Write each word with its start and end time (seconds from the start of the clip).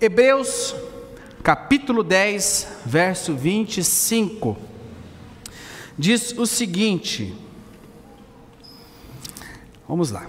Hebreus 0.00 0.76
capítulo 1.42 2.04
10, 2.04 2.82
verso 2.86 3.34
25, 3.34 4.56
diz 5.98 6.32
o 6.38 6.46
seguinte: 6.46 7.34
Vamos 9.88 10.12
lá. 10.12 10.28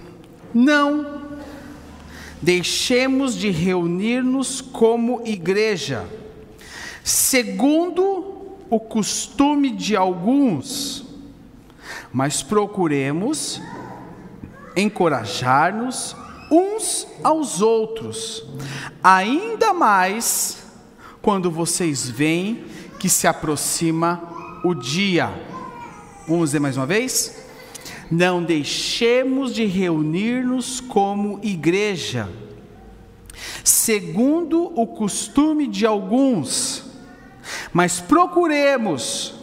Não 0.52 1.22
deixemos 2.42 3.36
de 3.36 3.48
reunir-nos 3.50 4.60
como 4.60 5.22
igreja, 5.24 6.04
segundo 7.04 8.56
o 8.68 8.80
costume 8.80 9.70
de 9.70 9.94
alguns, 9.94 11.04
mas 12.12 12.42
procuremos 12.42 13.62
encorajar-nos 14.74 16.16
uns 16.50 17.06
aos 17.22 17.62
outros, 17.62 18.44
ainda 19.02 19.72
mais 19.72 20.58
quando 21.22 21.50
vocês 21.50 22.08
veem 22.08 22.64
que 22.98 23.08
se 23.08 23.26
aproxima 23.26 24.22
o 24.64 24.74
dia. 24.74 25.30
Vamos 26.26 26.50
dizer 26.50 26.60
mais 26.60 26.76
uma 26.76 26.86
vez? 26.86 27.44
Não 28.10 28.42
deixemos 28.42 29.54
de 29.54 29.64
reunir-nos 29.64 30.80
como 30.80 31.38
igreja, 31.42 32.28
segundo 33.62 34.72
o 34.74 34.86
costume 34.86 35.66
de 35.68 35.86
alguns, 35.86 36.84
mas 37.72 38.00
procuremos 38.00 39.34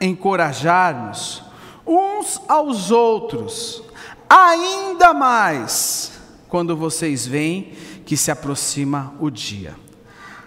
encorajar-nos 0.00 1.42
uns 1.86 2.40
aos 2.48 2.90
outros, 2.90 3.82
ainda 4.28 5.14
mais 5.14 6.19
quando 6.50 6.76
vocês 6.76 7.26
veem 7.26 7.72
que 8.04 8.16
se 8.16 8.30
aproxima 8.30 9.14
o 9.20 9.30
dia. 9.30 9.74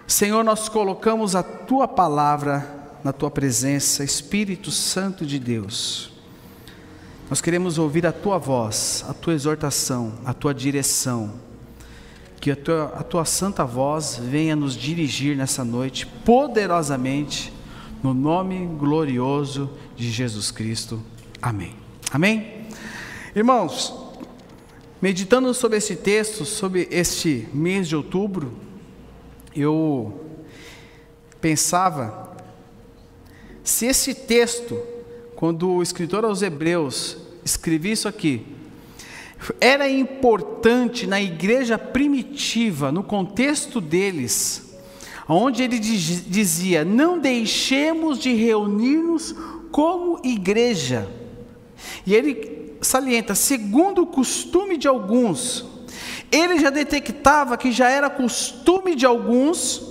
Senhor, 0.06 0.44
nós 0.44 0.68
colocamos 0.68 1.34
a 1.34 1.42
tua 1.42 1.88
palavra 1.88 2.92
na 3.02 3.12
tua 3.12 3.30
presença, 3.30 4.04
Espírito 4.04 4.70
Santo 4.70 5.24
de 5.24 5.38
Deus. 5.38 6.12
Nós 7.28 7.40
queremos 7.40 7.78
ouvir 7.78 8.06
a 8.06 8.12
tua 8.12 8.36
voz, 8.36 9.02
a 9.08 9.14
tua 9.14 9.32
exortação, 9.32 10.12
a 10.26 10.34
tua 10.34 10.52
direção. 10.52 11.32
Que 12.38 12.50
a 12.50 12.56
tua, 12.56 12.92
a 12.98 13.02
tua 13.02 13.24
santa 13.24 13.64
voz 13.64 14.20
venha 14.22 14.54
nos 14.54 14.76
dirigir 14.76 15.34
nessa 15.34 15.64
noite 15.64 16.06
poderosamente, 16.06 17.50
no 18.02 18.12
nome 18.12 18.66
glorioso 18.78 19.70
de 19.96 20.10
Jesus 20.10 20.50
Cristo. 20.50 21.02
Amém. 21.40 21.74
Amém? 22.12 22.66
Irmãos, 23.34 24.03
meditando 25.04 25.52
sobre 25.52 25.76
esse 25.76 25.96
texto, 25.96 26.46
sobre 26.46 26.88
este 26.90 27.46
mês 27.52 27.86
de 27.86 27.94
outubro, 27.94 28.54
eu 29.54 30.18
pensava 31.42 32.34
se 33.62 33.84
esse 33.84 34.14
texto, 34.14 34.80
quando 35.36 35.68
o 35.68 35.82
escritor 35.82 36.24
aos 36.24 36.40
Hebreus 36.40 37.18
escrevia 37.44 37.92
isso 37.92 38.08
aqui, 38.08 38.46
era 39.60 39.86
importante 39.90 41.06
na 41.06 41.20
igreja 41.20 41.76
primitiva, 41.76 42.90
no 42.90 43.04
contexto 43.04 43.82
deles, 43.82 44.74
onde 45.28 45.62
ele 45.62 45.78
dizia: 45.78 46.82
não 46.82 47.18
deixemos 47.18 48.18
de 48.18 48.32
reunir-nos 48.32 49.34
como 49.70 50.18
igreja. 50.24 51.06
E 52.06 52.14
ele 52.14 52.53
salienta, 52.84 53.34
segundo 53.34 54.02
o 54.02 54.06
costume 54.06 54.76
de 54.76 54.86
alguns, 54.86 55.64
ele 56.30 56.58
já 56.58 56.70
detectava 56.70 57.56
que 57.56 57.72
já 57.72 57.88
era 57.88 58.10
costume 58.10 58.94
de 58.94 59.06
alguns 59.06 59.82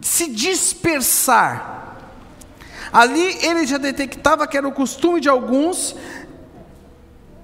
se 0.00 0.28
dispersar. 0.28 1.96
Ali 2.92 3.38
ele 3.44 3.66
já 3.66 3.78
detectava 3.78 4.46
que 4.46 4.56
era 4.56 4.66
o 4.66 4.72
costume 4.72 5.20
de 5.20 5.28
alguns 5.28 5.94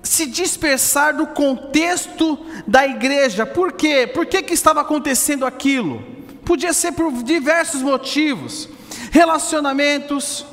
se 0.02 0.26
dispersar 0.26 1.16
do 1.16 1.26
contexto 1.28 2.38
da 2.66 2.86
igreja. 2.86 3.44
Por 3.44 3.72
quê? 3.72 4.06
Por 4.06 4.26
que, 4.26 4.42
que 4.42 4.54
estava 4.54 4.80
acontecendo 4.80 5.46
aquilo? 5.46 6.02
Podia 6.44 6.72
ser 6.72 6.92
por 6.92 7.12
diversos 7.22 7.82
motivos: 7.82 8.69
relacionamentos, 9.10 10.46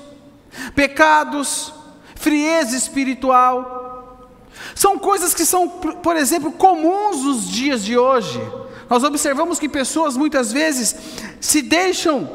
pecados, 0.75 1.73
frieza 2.23 2.78
espiritual. 2.78 4.31
São 4.73 4.97
coisas 4.97 5.34
que 5.34 5.45
são, 5.45 5.67
por 5.67 6.16
exemplo, 6.16 6.53
comuns 6.53 7.23
nos 7.23 7.50
dias 7.50 7.84
de 7.84 7.97
hoje. 7.97 8.41
Nós 8.89 9.03
observamos 9.03 9.59
que 9.59 9.67
pessoas 9.67 10.16
muitas 10.16 10.53
vezes 10.53 10.95
se 11.41 11.61
deixam 11.61 12.29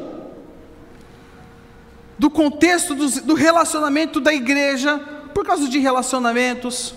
do 2.19 2.29
contexto 2.29 2.93
do, 2.93 3.33
relacionamento 3.33 4.19
da 4.19 4.33
igreja 4.33 4.99
por 5.33 5.45
causa 5.45 5.67
de 5.67 5.79
relacionamentos, 5.79 6.93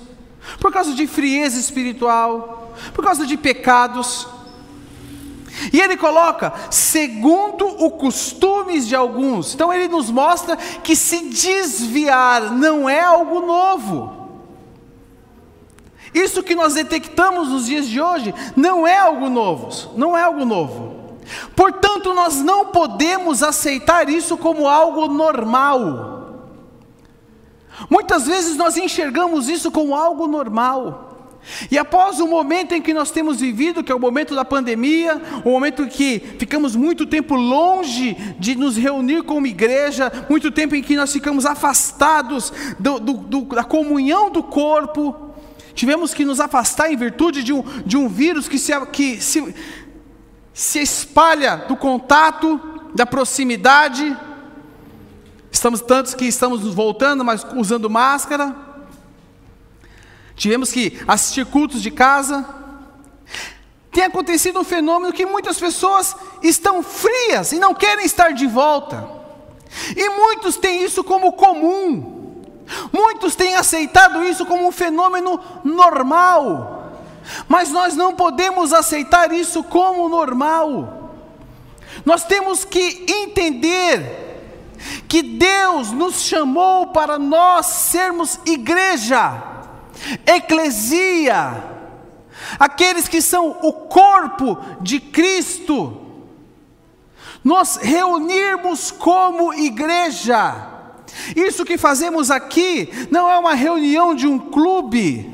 por 0.60 0.70
causa 0.72 0.92
de 0.92 1.06
frieza 1.06 1.59
espiritual, 1.59 2.74
por 2.92 3.04
causa 3.04 3.24
de 3.24 3.36
pecados. 3.36 4.28
E 5.72 5.80
ele 5.80 5.96
coloca, 5.96 6.52
segundo 6.70 7.66
o 7.66 7.90
costumes 7.90 8.86
de 8.86 8.96
alguns. 8.96 9.54
Então 9.54 9.72
ele 9.72 9.88
nos 9.88 10.10
mostra 10.10 10.56
que 10.56 10.96
se 10.96 11.28
desviar 11.28 12.50
não 12.52 12.88
é 12.88 13.00
algo 13.00 13.40
novo. 13.40 14.22
Isso 16.14 16.42
que 16.42 16.54
nós 16.54 16.74
detectamos 16.74 17.48
nos 17.48 17.66
dias 17.66 17.86
de 17.86 18.00
hoje 18.00 18.34
não 18.54 18.86
é 18.86 18.98
algo 18.98 19.28
novo, 19.28 19.92
não 19.96 20.16
é 20.16 20.22
algo 20.22 20.44
novo. 20.44 21.02
Portanto, 21.54 22.12
nós 22.12 22.42
não 22.42 22.66
podemos 22.66 23.42
aceitar 23.42 24.08
isso 24.08 24.36
como 24.36 24.68
algo 24.68 25.06
normal. 25.08 26.12
Muitas 27.88 28.26
vezes 28.26 28.56
nós 28.56 28.76
enxergamos 28.76 29.48
isso 29.48 29.70
como 29.70 29.94
algo 29.94 30.26
normal. 30.26 31.11
E 31.70 31.76
após 31.76 32.20
o 32.20 32.26
momento 32.26 32.72
em 32.72 32.80
que 32.80 32.94
nós 32.94 33.10
temos 33.10 33.41
vivido, 33.41 33.82
que 33.82 33.91
é 33.91 33.94
o 33.94 34.00
momento 34.00 34.34
da 34.34 34.44
pandemia, 34.44 35.20
o 35.44 35.50
momento 35.50 35.82
em 35.82 35.88
que 35.88 36.20
ficamos 36.38 36.76
muito 36.76 37.04
tempo 37.06 37.34
longe 37.34 38.16
de 38.38 38.54
nos 38.54 38.76
reunir 38.76 39.22
como 39.25 39.47
igreja, 39.47 40.12
muito 40.28 40.50
tempo 40.50 40.75
em 40.75 40.82
que 40.82 40.97
nós 40.97 41.12
ficamos 41.12 41.44
afastados 41.44 42.53
do, 42.78 42.98
do, 43.00 43.12
do, 43.14 43.41
da 43.42 43.64
comunhão 43.64 44.30
do 44.30 44.42
corpo, 44.42 45.32
Tivemos 45.75 46.12
que 46.12 46.25
nos 46.25 46.41
afastar 46.41 46.92
em 46.92 46.97
virtude 46.97 47.42
de 47.42 47.53
um, 47.53 47.62
de 47.84 47.97
um 47.97 48.09
vírus 48.09 48.48
que, 48.48 48.59
se, 48.59 48.78
que 48.86 49.20
se, 49.20 49.54
se 50.53 50.80
espalha 50.80 51.56
do 51.69 51.76
contato, 51.76 52.60
da 52.94 53.06
proximidade. 53.06 54.16
Estamos 55.50 55.80
tantos 55.80 56.14
que 56.14 56.26
estamos 56.26 56.62
voltando, 56.74 57.24
mas 57.24 57.47
usando 57.56 57.88
máscara. 57.88 58.54
Tivemos 60.37 60.72
que 60.72 61.00
assistir 61.06 61.47
cultos 61.47 61.82
de 61.82 61.91
casa. 61.91 62.47
Tem 63.91 64.04
acontecido 64.04 64.60
um 64.60 64.65
fenômeno 64.65 65.12
que 65.12 65.26
muitas 65.26 65.59
pessoas 65.59 66.16
estão 66.43 66.82
frias 66.82 67.53
e 67.53 67.59
não 67.59 67.75
querem 67.75 68.04
estar 68.04 68.32
de 68.32 68.47
volta. 68.47 69.06
E 69.97 70.09
muitos 70.10 70.56
têm 70.56 70.82
isso 70.82 71.04
como 71.04 71.32
comum. 71.32 72.21
Muitos 72.92 73.34
têm 73.34 73.54
aceitado 73.54 74.25
isso 74.25 74.47
como 74.47 74.66
um 74.66 74.72
fenômeno 74.72 75.41
normal, 75.65 76.92
mas 77.48 77.71
nós 77.71 77.94
não 77.94 78.15
podemos 78.15 78.72
aceitar 78.72 79.32
isso 79.32 79.62
como 79.62 80.09
normal. 80.09 81.10
Nós 82.04 82.25
temos 82.25 82.65
que 82.65 83.04
entender 83.09 84.22
que 85.09 85.22
Deus 85.22 85.92
nos 85.92 86.22
chamou 86.22 86.88
para 86.88 87.19
nós 87.19 87.66
sermos 87.66 88.41
igreja, 88.47 89.42
eclesia, 90.26 91.62
aqueles 92.58 93.08
que 93.08 93.20
são 93.20 93.58
o 93.62 93.72
corpo 93.72 94.58
de 94.80 95.00
Cristo, 95.00 95.98
nos 97.44 97.77
reunirmos 97.77 98.91
como 98.91 99.53
igreja. 99.53 100.68
Isso 101.36 101.65
que 101.65 101.77
fazemos 101.77 102.30
aqui 102.30 102.88
não 103.10 103.28
é 103.28 103.36
uma 103.38 103.54
reunião 103.54 104.15
de 104.15 104.27
um 104.27 104.38
clube, 104.38 105.30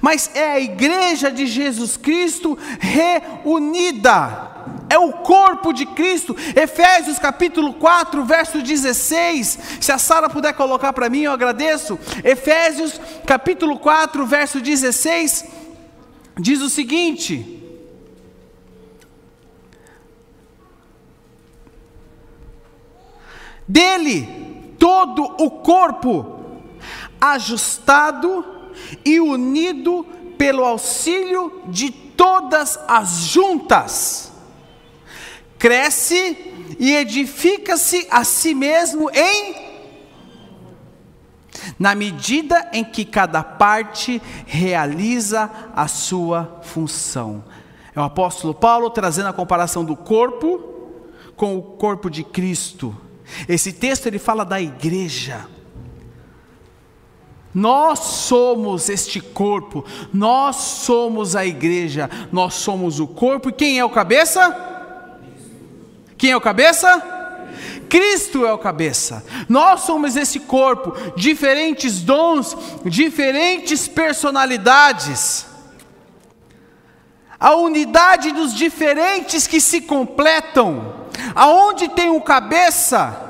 mas 0.00 0.30
é 0.34 0.52
a 0.52 0.60
igreja 0.60 1.30
de 1.30 1.46
Jesus 1.46 1.96
Cristo 1.96 2.58
reunida. 2.80 4.57
É 4.88 4.98
o 4.98 5.12
corpo 5.12 5.72
de 5.72 5.84
Cristo. 5.86 6.34
Efésios 6.56 7.18
capítulo 7.18 7.74
4, 7.74 8.24
verso 8.24 8.62
16. 8.62 9.58
Se 9.80 9.92
a 9.92 9.98
Sara 9.98 10.30
puder 10.30 10.54
colocar 10.54 10.92
para 10.92 11.10
mim, 11.10 11.22
eu 11.22 11.32
agradeço. 11.32 11.98
Efésios 12.24 13.00
capítulo 13.26 13.78
4, 13.78 14.24
verso 14.26 14.60
16 14.60 15.58
diz 16.38 16.62
o 16.62 16.70
seguinte: 16.70 17.56
Dele 23.66 24.74
todo 24.78 25.22
o 25.24 25.50
corpo, 25.50 26.62
ajustado 27.20 28.44
e 29.04 29.20
unido 29.20 30.06
pelo 30.38 30.64
auxílio 30.64 31.62
de 31.66 31.90
todas 31.90 32.78
as 32.86 33.08
juntas. 33.24 34.32
Cresce 35.58 36.36
e 36.78 36.94
edifica-se 36.94 38.06
a 38.10 38.24
si 38.24 38.54
mesmo 38.54 39.10
em 39.10 39.68
na 41.78 41.94
medida 41.94 42.68
em 42.72 42.84
que 42.84 43.04
cada 43.04 43.42
parte 43.42 44.22
realiza 44.46 45.50
a 45.74 45.88
sua 45.88 46.60
função. 46.62 47.44
É 47.94 48.00
o 48.00 48.04
apóstolo 48.04 48.54
Paulo 48.54 48.90
trazendo 48.90 49.28
a 49.28 49.32
comparação 49.32 49.84
do 49.84 49.96
corpo 49.96 50.60
com 51.36 51.56
o 51.56 51.62
corpo 51.62 52.08
de 52.08 52.24
Cristo. 52.24 52.96
Esse 53.48 53.72
texto 53.72 54.06
ele 54.06 54.18
fala 54.18 54.44
da 54.44 54.60
igreja. 54.60 55.46
Nós 57.54 57.98
somos 58.00 58.88
este 58.88 59.20
corpo, 59.20 59.84
nós 60.12 60.56
somos 60.56 61.34
a 61.34 61.44
igreja, 61.44 62.08
nós 62.30 62.54
somos 62.54 63.00
o 63.00 63.06
corpo, 63.06 63.48
e 63.48 63.52
quem 63.52 63.78
é 63.78 63.84
o 63.84 63.90
cabeça? 63.90 64.77
Quem 66.18 66.32
é 66.32 66.36
o 66.36 66.40
cabeça? 66.40 67.00
Cristo 67.88 68.44
é 68.44 68.52
o 68.52 68.58
cabeça. 68.58 69.24
Nós 69.48 69.82
somos 69.82 70.16
esse 70.16 70.40
corpo, 70.40 70.92
diferentes 71.16 72.00
dons, 72.02 72.56
diferentes 72.84 73.86
personalidades. 73.86 75.46
A 77.40 77.54
unidade 77.54 78.32
dos 78.32 78.52
diferentes 78.52 79.46
que 79.46 79.60
se 79.60 79.80
completam. 79.80 81.06
Aonde 81.34 81.88
tem 81.88 82.10
o 82.10 82.20
cabeça 82.20 83.26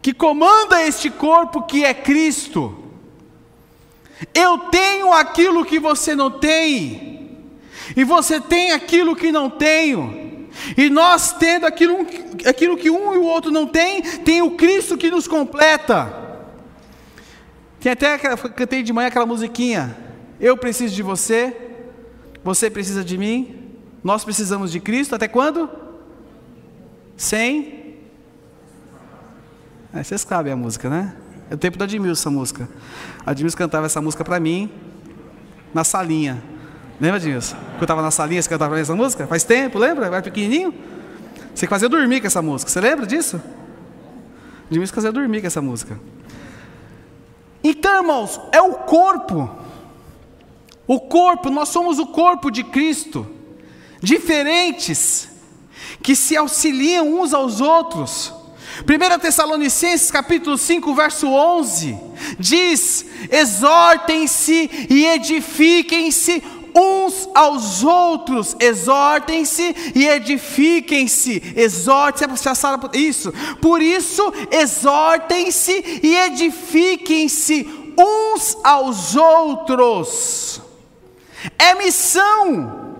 que 0.00 0.12
comanda 0.14 0.82
este 0.82 1.10
corpo 1.10 1.62
que 1.62 1.84
é 1.84 1.92
Cristo. 1.92 2.84
Eu 4.34 4.58
tenho 4.70 5.12
aquilo 5.12 5.64
que 5.64 5.78
você 5.78 6.16
não 6.16 6.30
tem, 6.30 7.38
e 7.96 8.02
você 8.02 8.40
tem 8.40 8.72
aquilo 8.72 9.14
que 9.14 9.30
não 9.30 9.48
tenho. 9.48 10.27
E 10.76 10.88
nós 10.90 11.32
tendo 11.32 11.66
aquilo, 11.66 12.06
aquilo 12.46 12.76
que 12.76 12.90
um 12.90 13.14
e 13.14 13.18
o 13.18 13.24
outro 13.24 13.50
não 13.50 13.66
tem, 13.66 14.02
tem 14.02 14.42
o 14.42 14.52
Cristo 14.52 14.96
que 14.96 15.10
nos 15.10 15.28
completa. 15.28 16.12
Tem 17.80 17.92
até 17.92 18.14
aquela, 18.14 18.36
cantei 18.36 18.82
de 18.82 18.92
manhã 18.92 19.08
aquela 19.08 19.26
musiquinha. 19.26 19.96
Eu 20.40 20.56
preciso 20.56 20.94
de 20.94 21.02
você, 21.02 21.56
você 22.42 22.70
precisa 22.70 23.04
de 23.04 23.16
mim, 23.16 23.76
nós 24.02 24.24
precisamos 24.24 24.70
de 24.72 24.80
Cristo, 24.80 25.14
até 25.14 25.28
quando? 25.28 25.68
Sem. 27.16 27.96
É, 29.92 30.02
vocês 30.02 30.20
sabem 30.20 30.52
a 30.52 30.56
música, 30.56 30.88
né? 30.88 31.14
É 31.50 31.54
o 31.54 31.58
tempo 31.58 31.78
da 31.78 31.84
Admilson 31.84 32.20
essa 32.20 32.30
música. 32.30 32.68
A 33.24 33.30
Admilson 33.30 33.56
cantava 33.56 33.86
essa 33.86 34.00
música 34.00 34.24
para 34.24 34.38
mim 34.38 34.70
na 35.72 35.82
salinha. 35.82 36.42
Lembra 37.00 37.20
disso? 37.20 37.54
Quando 37.54 37.80
eu 37.80 37.84
estava 37.84 38.02
na 38.02 38.10
salinha, 38.10 38.42
você 38.42 38.48
cantava 38.48 38.78
essa 38.78 38.94
música? 38.94 39.26
Faz 39.26 39.44
tempo, 39.44 39.78
lembra? 39.78 40.06
Era 40.06 40.22
pequenininho? 40.22 40.74
Você 41.54 41.66
fazia 41.66 41.88
dormir 41.88 42.20
com 42.20 42.26
essa 42.26 42.42
música. 42.42 42.70
Você 42.70 42.80
lembra 42.80 43.06
disso? 43.06 43.40
De 44.70 44.78
mim 44.78 44.86
fazia 44.86 45.12
dormir 45.12 45.40
com 45.40 45.46
essa 45.46 45.62
música. 45.62 45.98
Então, 47.62 48.02
irmãos, 48.02 48.40
é 48.52 48.60
o 48.60 48.74
corpo. 48.74 49.50
O 50.86 51.00
corpo, 51.00 51.50
nós 51.50 51.68
somos 51.68 51.98
o 51.98 52.06
corpo 52.06 52.50
de 52.50 52.64
Cristo. 52.64 53.26
Diferentes, 54.00 55.28
que 56.02 56.14
se 56.14 56.36
auxiliam 56.36 57.20
uns 57.20 57.32
aos 57.32 57.60
outros. 57.60 58.32
1 58.82 59.18
Tessalonicenses 59.18 60.10
capítulo 60.10 60.56
5, 60.56 60.94
verso 60.94 61.28
11, 61.28 61.98
diz: 62.38 63.04
exortem-se 63.30 64.86
e 64.88 65.06
edifiquem-se 65.06 66.42
uns 66.74 67.28
aos 67.34 67.82
outros, 67.84 68.56
exortem-se 68.58 69.74
e 69.94 70.06
edifiquem-se, 70.06 71.42
exortem-se, 71.56 72.48
isso, 72.94 73.32
por 73.60 73.82
isso, 73.82 74.32
exortem-se 74.50 76.00
e 76.02 76.16
edifiquem-se 76.16 77.94
uns 77.98 78.56
aos 78.62 79.16
outros, 79.16 80.60
é 81.58 81.74
missão, 81.74 82.96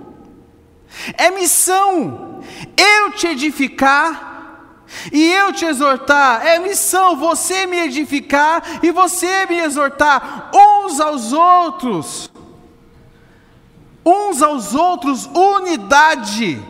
é 1.17 1.31
missão, 1.31 2.43
eu 2.77 3.13
te 3.13 3.29
edificar, 3.29 4.29
e 5.13 5.33
eu 5.33 5.53
te 5.53 5.67
exortar, 5.67 6.47
é 6.47 6.59
missão 6.59 7.17
você 7.17 7.67
me 7.67 7.79
edificar 7.79 8.63
e 8.83 8.91
você 8.91 9.45
me 9.45 9.59
exortar 9.59 10.51
uns 10.55 10.99
aos 10.99 11.33
outros 11.33 12.31
uns 14.05 14.43
aos 14.43 14.75
outros 14.75 15.27
unidade. 15.27 16.61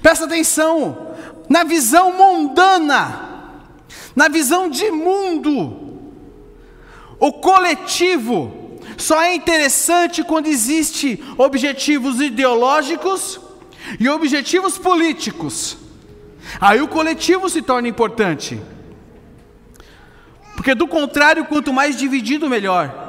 Presta 0.00 0.24
atenção, 0.24 1.14
na 1.48 1.64
visão 1.64 2.12
mundana, 2.12 3.30
na 4.14 4.28
visão 4.28 4.68
de 4.68 4.90
mundo, 4.90 6.00
o 7.18 7.32
coletivo 7.32 8.78
só 8.96 9.20
é 9.22 9.34
interessante 9.34 10.22
quando 10.22 10.46
existe 10.46 11.22
objetivos 11.36 12.20
ideológicos 12.20 13.40
e 13.98 14.08
objetivos 14.08 14.78
políticos. 14.78 15.76
Aí 16.60 16.80
o 16.80 16.88
coletivo 16.88 17.48
se 17.48 17.62
torna 17.62 17.88
importante. 17.88 18.60
Porque 20.54 20.74
do 20.74 20.86
contrário, 20.86 21.44
quanto 21.46 21.72
mais 21.72 21.96
dividido, 21.96 22.48
melhor. 22.48 23.01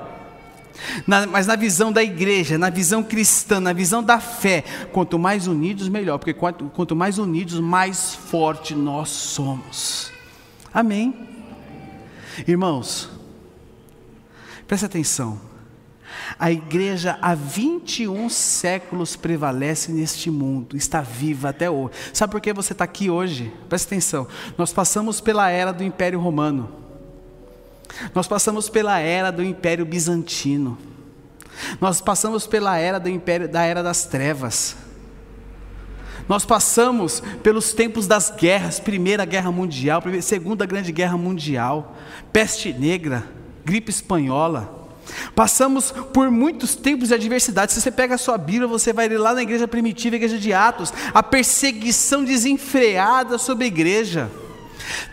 Na, 1.05 1.25
mas 1.27 1.47
na 1.47 1.55
visão 1.55 1.91
da 1.91 2.03
igreja, 2.03 2.57
na 2.57 2.69
visão 2.69 3.03
cristã, 3.03 3.59
na 3.59 3.73
visão 3.73 4.03
da 4.03 4.19
fé, 4.19 4.63
quanto 4.91 5.17
mais 5.19 5.47
unidos, 5.47 5.87
melhor, 5.87 6.17
porque 6.17 6.33
quanto, 6.33 6.65
quanto 6.65 6.95
mais 6.95 7.17
unidos, 7.17 7.59
mais 7.59 8.15
forte 8.15 8.75
nós 8.75 9.09
somos. 9.09 10.11
Amém? 10.73 11.13
Irmãos, 12.47 13.09
preste 14.67 14.85
atenção. 14.85 15.39
A 16.37 16.51
igreja 16.51 17.17
há 17.21 17.35
21 17.35 18.29
séculos 18.29 19.15
prevalece 19.15 19.91
neste 19.91 20.29
mundo, 20.29 20.75
está 20.75 21.01
viva 21.01 21.49
até 21.49 21.69
hoje. 21.69 21.93
Sabe 22.13 22.31
por 22.31 22.41
que 22.41 22.53
você 22.53 22.73
está 22.73 22.83
aqui 22.83 23.09
hoje? 23.09 23.53
Preste 23.69 23.85
atenção. 23.87 24.27
Nós 24.57 24.73
passamos 24.73 25.21
pela 25.21 25.49
era 25.49 25.71
do 25.71 25.83
Império 25.83 26.19
Romano. 26.19 26.82
Nós 28.13 28.27
passamos 28.27 28.69
pela 28.69 28.99
era 28.99 29.31
do 29.31 29.43
Império 29.43 29.85
Bizantino. 29.85 30.77
Nós 31.79 32.01
passamos 32.01 32.47
pela 32.47 32.77
era 32.77 32.99
do 32.99 33.09
império, 33.09 33.47
da 33.47 33.63
era 33.63 33.83
das 33.83 34.05
trevas. 34.05 34.75
Nós 36.27 36.45
passamos 36.45 37.21
pelos 37.41 37.73
tempos 37.73 38.07
das 38.07 38.31
guerras, 38.31 38.79
Primeira 38.79 39.25
Guerra 39.25 39.51
Mundial, 39.51 40.01
Segunda 40.21 40.65
Grande 40.65 40.91
Guerra 40.91 41.17
Mundial, 41.17 41.95
peste 42.31 42.71
negra, 42.71 43.27
gripe 43.65 43.91
espanhola. 43.91 44.81
Passamos 45.35 45.91
por 45.91 46.31
muitos 46.31 46.75
tempos 46.75 47.09
de 47.09 47.13
adversidade. 47.13 47.73
Se 47.73 47.81
você 47.81 47.91
pega 47.91 48.15
a 48.15 48.17
sua 48.17 48.37
Bíblia, 48.37 48.67
você 48.67 48.93
vai 48.93 49.09
ler 49.09 49.17
lá 49.17 49.33
na 49.33 49.43
igreja 49.43 49.67
primitiva, 49.67 50.15
igreja 50.15 50.39
de 50.39 50.53
Atos, 50.53 50.93
a 51.13 51.21
perseguição 51.21 52.23
desenfreada 52.23 53.37
sobre 53.37 53.65
a 53.65 53.67
igreja 53.67 54.31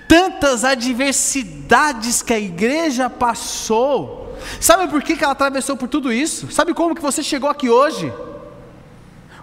tantas 0.09 0.65
adversidades 0.65 2.23
que 2.23 2.33
a 2.33 2.39
igreja 2.39 3.09
passou. 3.09 4.37
Sabe 4.61 4.89
por 4.89 5.03
que, 5.03 5.17
que 5.17 5.25
ela 5.25 5.33
atravessou 5.33 5.77
por 5.77 5.89
tudo 5.89 6.13
isso? 6.13 6.51
Sabe 6.51 6.75
como 6.75 6.95
que 6.95 7.03
você 7.03 7.23
chegou 7.23 7.49
aqui 7.49 7.69
hoje? 7.69 8.13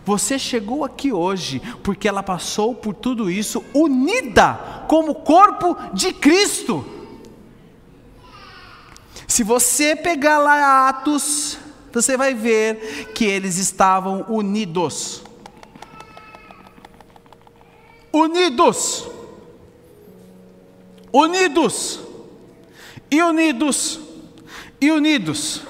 Você 0.06 0.40
chegou 0.40 0.86
aqui 0.86 1.12
hoje 1.12 1.62
porque 1.84 2.08
ela 2.08 2.24
passou 2.24 2.74
por 2.74 2.94
tudo 2.94 3.30
isso 3.30 3.64
unida 3.74 4.86
como 4.88 5.16
corpo 5.16 5.76
de 5.94 6.14
Cristo. 6.14 6.86
Se 9.28 9.44
você 9.44 9.96
pegar 9.96 10.40
lá 10.40 10.88
Atos, 10.88 11.58
você 11.92 12.16
vai 12.16 12.34
ver 12.34 13.12
que 13.14 13.26
eles 13.26 13.58
estavam 13.58 14.26
unidos. 14.30 15.24
Unidos 18.14 19.10
unidos, 21.12 22.00
e 23.10 23.22
unidos, 23.22 24.00
e 24.80 24.92
unidos, 24.92 25.62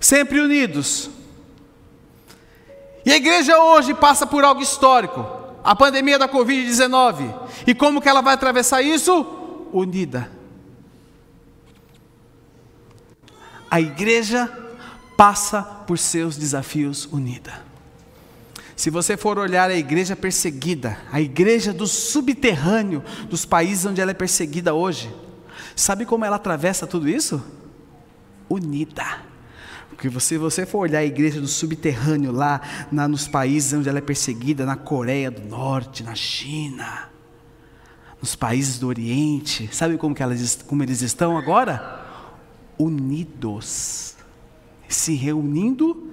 sempre 0.00 0.40
unidos. 0.40 1.10
E 3.04 3.12
a 3.12 3.16
igreja 3.16 3.58
hoje 3.58 3.94
passa 3.94 4.26
por 4.26 4.44
algo 4.44 4.62
histórico, 4.62 5.26
a 5.62 5.74
pandemia 5.74 6.18
da 6.18 6.28
Covid-19. 6.28 7.34
E 7.66 7.74
como 7.74 8.00
que 8.00 8.08
ela 8.08 8.20
vai 8.22 8.34
atravessar 8.34 8.82
isso? 8.82 9.68
Unida. 9.72 10.30
A 13.70 13.80
igreja 13.80 14.52
passa 15.16 15.62
por 15.62 15.98
seus 15.98 16.36
desafios 16.36 17.06
unida. 17.06 17.65
Se 18.76 18.90
você 18.90 19.16
for 19.16 19.38
olhar 19.38 19.70
a 19.70 19.74
igreja 19.74 20.14
perseguida, 20.14 20.98
a 21.10 21.18
igreja 21.18 21.72
do 21.72 21.86
subterrâneo 21.86 23.02
dos 23.28 23.46
países 23.46 23.86
onde 23.86 24.02
ela 24.02 24.10
é 24.10 24.14
perseguida 24.14 24.74
hoje, 24.74 25.10
sabe 25.74 26.04
como 26.04 26.26
ela 26.26 26.36
atravessa 26.36 26.86
tudo 26.86 27.08
isso? 27.08 27.42
Unida. 28.50 29.24
Porque 29.88 30.10
se 30.20 30.36
você 30.36 30.66
for 30.66 30.80
olhar 30.80 30.98
a 30.98 31.04
igreja 31.04 31.40
do 31.40 31.48
subterrâneo 31.48 32.30
lá, 32.30 32.60
na, 32.92 33.08
nos 33.08 33.26
países 33.26 33.72
onde 33.72 33.88
ela 33.88 33.96
é 33.96 34.02
perseguida, 34.02 34.66
na 34.66 34.76
Coreia 34.76 35.30
do 35.30 35.40
Norte, 35.48 36.02
na 36.02 36.14
China, 36.14 37.08
nos 38.20 38.36
países 38.36 38.78
do 38.78 38.88
Oriente, 38.88 39.70
sabe 39.72 39.96
como, 39.96 40.14
que 40.14 40.22
elas, 40.22 40.62
como 40.66 40.82
eles 40.82 41.00
estão 41.00 41.38
agora? 41.38 42.04
Unidos, 42.78 44.16
se 44.86 45.14
reunindo, 45.14 46.12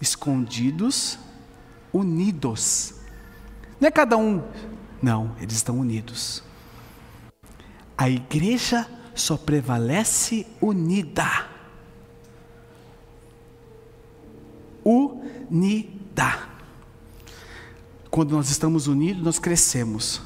escondidos, 0.00 1.18
unidos. 1.96 2.94
Não 3.80 3.88
é 3.88 3.90
cada 3.90 4.16
um, 4.16 4.42
não, 5.02 5.34
eles 5.40 5.54
estão 5.54 5.78
unidos. 5.78 6.42
A 7.96 8.08
igreja 8.08 8.86
só 9.14 9.36
prevalece 9.36 10.46
unida. 10.60 11.48
Unida. 14.84 16.48
Quando 18.10 18.32
nós 18.32 18.50
estamos 18.50 18.86
unidos, 18.86 19.22
nós 19.22 19.38
crescemos. 19.38 20.22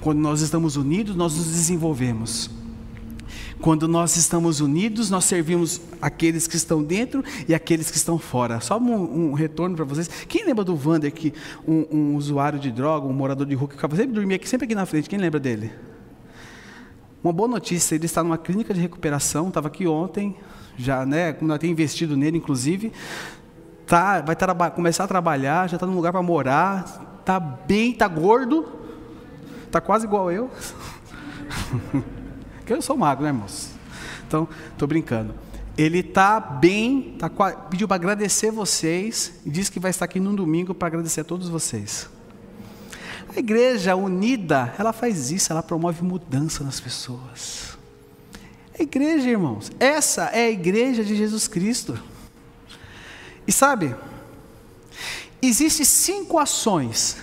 Quando 0.00 0.18
nós 0.18 0.40
estamos 0.40 0.76
unidos, 0.76 1.16
nós 1.16 1.36
nos 1.36 1.46
desenvolvemos. 1.46 2.50
Quando 3.60 3.86
nós 3.86 4.16
estamos 4.16 4.60
unidos, 4.60 5.10
nós 5.10 5.24
servimos 5.24 5.82
aqueles 6.00 6.46
que 6.46 6.56
estão 6.56 6.82
dentro 6.82 7.22
e 7.46 7.54
aqueles 7.54 7.90
que 7.90 7.96
estão 7.96 8.18
fora. 8.18 8.58
Só 8.60 8.78
um, 8.78 9.30
um 9.30 9.32
retorno 9.34 9.76
para 9.76 9.84
vocês. 9.84 10.08
Quem 10.26 10.46
lembra 10.46 10.64
do 10.64 10.74
Wander, 10.74 11.12
que 11.12 11.34
um, 11.68 11.86
um, 11.90 12.16
usuário 12.16 12.58
de 12.58 12.70
droga, 12.70 13.06
um 13.06 13.12
morador 13.12 13.46
de 13.46 13.54
rua, 13.54 13.68
que 13.68 13.76
sempre 13.96 14.14
dormia 14.14 14.36
aqui, 14.36 14.48
sempre 14.48 14.64
aqui 14.64 14.74
na 14.74 14.86
frente? 14.86 15.10
Quem 15.10 15.18
lembra 15.18 15.38
dele? 15.38 15.70
Uma 17.22 17.34
boa 17.34 17.48
notícia, 17.48 17.94
ele 17.94 18.06
está 18.06 18.22
numa 18.22 18.38
clínica 18.38 18.72
de 18.72 18.80
recuperação, 18.80 19.48
estava 19.48 19.68
aqui 19.68 19.86
ontem, 19.86 20.34
já, 20.78 21.04
né, 21.04 21.34
como 21.34 21.48
nós 21.48 21.62
investido 21.62 22.16
nele, 22.16 22.38
inclusive, 22.38 22.90
tá, 23.86 24.22
vai 24.22 24.70
começar 24.70 25.04
a 25.04 25.08
trabalhar, 25.08 25.68
já 25.68 25.76
está 25.76 25.86
num 25.86 25.94
lugar 25.94 26.12
para 26.12 26.22
morar, 26.22 27.18
está 27.20 27.38
bem, 27.38 27.90
está 27.90 28.08
gordo, 28.08 28.66
está 29.66 29.82
quase 29.82 30.06
igual 30.06 30.32
eu. 30.32 30.50
Porque 32.70 32.78
eu 32.78 32.82
sou 32.82 32.96
magro, 32.96 33.24
né, 33.24 33.32
moço? 33.32 33.68
Então, 34.28 34.48
estou 34.70 34.86
brincando. 34.86 35.34
Ele 35.76 35.98
está 35.98 36.38
bem, 36.38 37.16
tá, 37.18 37.28
pediu 37.68 37.88
para 37.88 37.96
agradecer 37.96 38.52
vocês 38.52 39.32
e 39.44 39.50
disse 39.50 39.72
que 39.72 39.80
vai 39.80 39.90
estar 39.90 40.04
aqui 40.04 40.20
no 40.20 40.32
domingo 40.36 40.72
para 40.72 40.86
agradecer 40.86 41.22
a 41.22 41.24
todos 41.24 41.48
vocês. 41.48 42.08
A 43.34 43.40
igreja 43.40 43.96
unida, 43.96 44.72
ela 44.78 44.92
faz 44.92 45.32
isso, 45.32 45.52
ela 45.52 45.64
promove 45.64 46.04
mudança 46.04 46.62
nas 46.62 46.78
pessoas. 46.78 47.76
A 48.78 48.80
igreja, 48.84 49.28
irmãos, 49.28 49.72
essa 49.80 50.26
é 50.26 50.44
a 50.44 50.50
igreja 50.50 51.02
de 51.02 51.16
Jesus 51.16 51.48
Cristo. 51.48 52.00
E 53.48 53.50
sabe, 53.50 53.96
existem 55.42 55.84
cinco 55.84 56.38
ações 56.38 57.16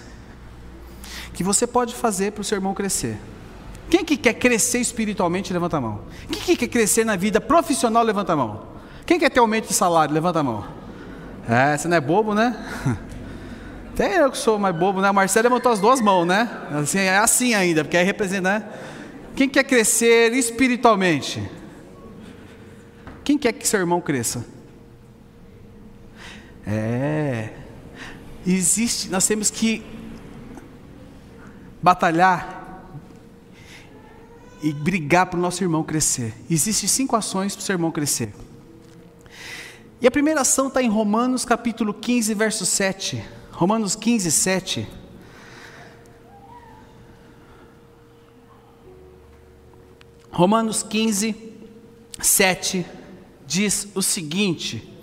que 1.34 1.42
você 1.42 1.66
pode 1.66 1.96
fazer 1.96 2.34
para 2.34 2.42
o 2.42 2.44
seu 2.44 2.58
irmão 2.58 2.74
crescer. 2.74 3.18
Quem 3.90 4.04
que 4.04 4.18
quer 4.18 4.34
crescer 4.34 4.80
espiritualmente, 4.80 5.54
levanta 5.54 5.78
a 5.78 5.82
mão. 5.82 6.02
Quem 6.30 6.42
que 6.42 6.58
quer 6.58 6.68
crescer 6.68 7.06
na 7.06 7.16
vida 7.16 7.40
profissional, 7.40 8.04
levanta 8.04 8.34
a 8.34 8.36
mão. 8.36 8.68
Quem 9.06 9.18
quer 9.18 9.30
ter 9.30 9.40
aumento 9.40 9.68
de 9.68 9.74
salário, 9.74 10.14
levanta 10.14 10.40
a 10.40 10.44
mão. 10.44 10.66
É, 11.48 11.78
você 11.78 11.88
não 11.88 11.96
é 11.96 12.02
bobo, 12.02 12.34
né? 12.34 12.56
Até 13.94 14.22
eu 14.22 14.30
que 14.30 14.38
sou 14.38 14.60
mais 14.60 14.76
bobo, 14.76 15.02
né? 15.02 15.10
O 15.10 15.14
Marcelo 15.14 15.46
levantou 15.46 15.72
as 15.72 15.80
duas 15.80 16.02
mãos, 16.02 16.26
né? 16.26 16.50
Assim, 16.72 17.00
é 17.00 17.18
assim 17.18 17.54
ainda, 17.56 17.84
porque 17.84 17.96
aí 17.96 18.06
representa. 18.06 18.60
Né? 18.60 18.66
Quem 19.36 19.48
quer 19.48 19.64
crescer 19.64 20.34
espiritualmente? 20.34 21.50
Quem 23.24 23.38
quer 23.38 23.54
que 23.54 23.68
seu 23.68 23.80
irmão 23.80 24.02
cresça? 24.02 24.46
É. 26.66 27.50
Existe, 28.46 29.10
nós 29.10 29.26
temos 29.26 29.50
que 29.50 29.84
batalhar 31.82 32.67
e 34.62 34.74
brigar 34.74 35.28
para 35.28 35.38
o 35.38 35.42
nosso 35.42 35.64
irmão 35.64 35.84
crescer. 35.84 36.34
Existem 36.50 36.88
cinco 36.88 37.16
ações 37.16 37.56
para 37.56 37.62
o 37.62 37.66
seu 37.66 37.74
irmão 37.74 37.92
crescer. 37.92 38.34
E 40.02 40.08
a 40.08 40.12
primeira 40.12 40.42
ação 40.42 40.68
está 40.68 40.82
em 40.82 40.90
Romanos 40.90 41.46
capítulo 41.46 41.94
15, 41.94 42.34
verso 42.34 42.66
7. 42.66 43.24
Romanos 43.52 43.96
15, 43.96 44.32
7. 44.32 44.88
Romanos 50.32 50.84
15, 50.84 51.36
7 52.20 52.86
diz 53.48 53.88
o 53.96 54.02
seguinte: 54.02 54.94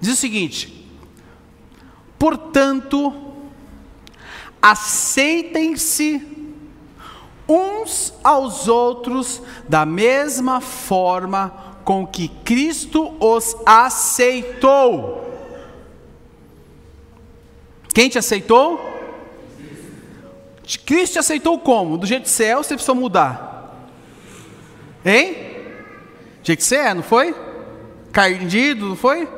Diz 0.00 0.12
o 0.12 0.16
seguinte: 0.16 0.86
portanto, 2.18 3.23
aceitem-se 4.64 6.26
uns 7.46 8.14
aos 8.24 8.66
outros 8.66 9.42
da 9.68 9.84
mesma 9.84 10.58
forma 10.58 11.76
com 11.84 12.06
que 12.06 12.28
Cristo 12.28 13.14
os 13.20 13.54
aceitou. 13.66 15.22
Quem 17.92 18.08
te 18.08 18.18
aceitou? 18.18 18.80
Cristo 20.86 21.12
te 21.12 21.18
aceitou 21.18 21.58
como? 21.58 21.98
Do 21.98 22.06
jeito 22.06 22.22
que 22.22 22.30
você 22.30 22.44
é 22.44 22.56
ou 22.56 22.64
você 22.64 22.74
precisa 22.74 22.94
mudar? 22.94 23.86
Hein? 25.04 25.34
Do 26.40 26.46
jeito 26.46 26.60
que 26.60 26.64
você 26.64 26.76
é, 26.76 26.94
não 26.94 27.02
foi? 27.02 27.36
Cardido, 28.10 28.88
não 28.88 28.96
foi? 28.96 29.28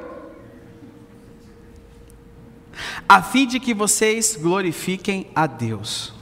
A 3.08 3.22
fim 3.22 3.46
de 3.46 3.60
que 3.60 3.72
vocês 3.72 4.36
glorifiquem 4.36 5.28
a 5.34 5.46
Deus. 5.46 6.12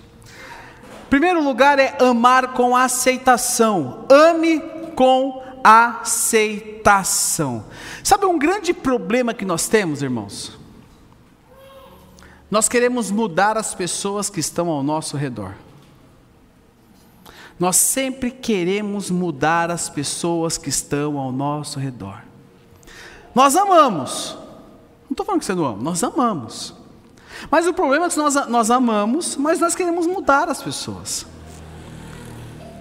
Primeiro 1.08 1.42
lugar 1.42 1.78
é 1.78 1.96
amar 2.00 2.54
com 2.54 2.76
aceitação. 2.76 4.06
Ame 4.10 4.60
com 4.94 5.42
aceitação. 5.62 7.64
Sabe 8.02 8.26
um 8.26 8.38
grande 8.38 8.74
problema 8.74 9.32
que 9.32 9.44
nós 9.44 9.68
temos, 9.68 10.02
irmãos? 10.02 10.58
Nós 12.50 12.68
queremos 12.68 13.10
mudar 13.10 13.56
as 13.56 13.74
pessoas 13.74 14.28
que 14.28 14.40
estão 14.40 14.68
ao 14.68 14.82
nosso 14.82 15.16
redor. 15.16 15.54
Nós 17.58 17.76
sempre 17.76 18.30
queremos 18.30 19.10
mudar 19.10 19.70
as 19.70 19.88
pessoas 19.88 20.58
que 20.58 20.68
estão 20.68 21.18
ao 21.18 21.32
nosso 21.32 21.78
redor. 21.78 22.22
Nós 23.34 23.56
amamos, 23.56 24.36
estou 25.14 25.24
falando 25.24 25.40
que 25.40 25.46
você 25.46 25.54
não 25.54 25.64
ama, 25.64 25.82
nós 25.82 26.02
amamos. 26.02 26.74
Mas 27.50 27.66
o 27.66 27.74
problema 27.74 28.06
é 28.06 28.08
que 28.08 28.16
nós, 28.16 28.34
nós 28.48 28.70
amamos, 28.70 29.36
mas 29.36 29.58
nós 29.58 29.74
queremos 29.74 30.06
mudar 30.06 30.48
as 30.48 30.62
pessoas. 30.62 31.26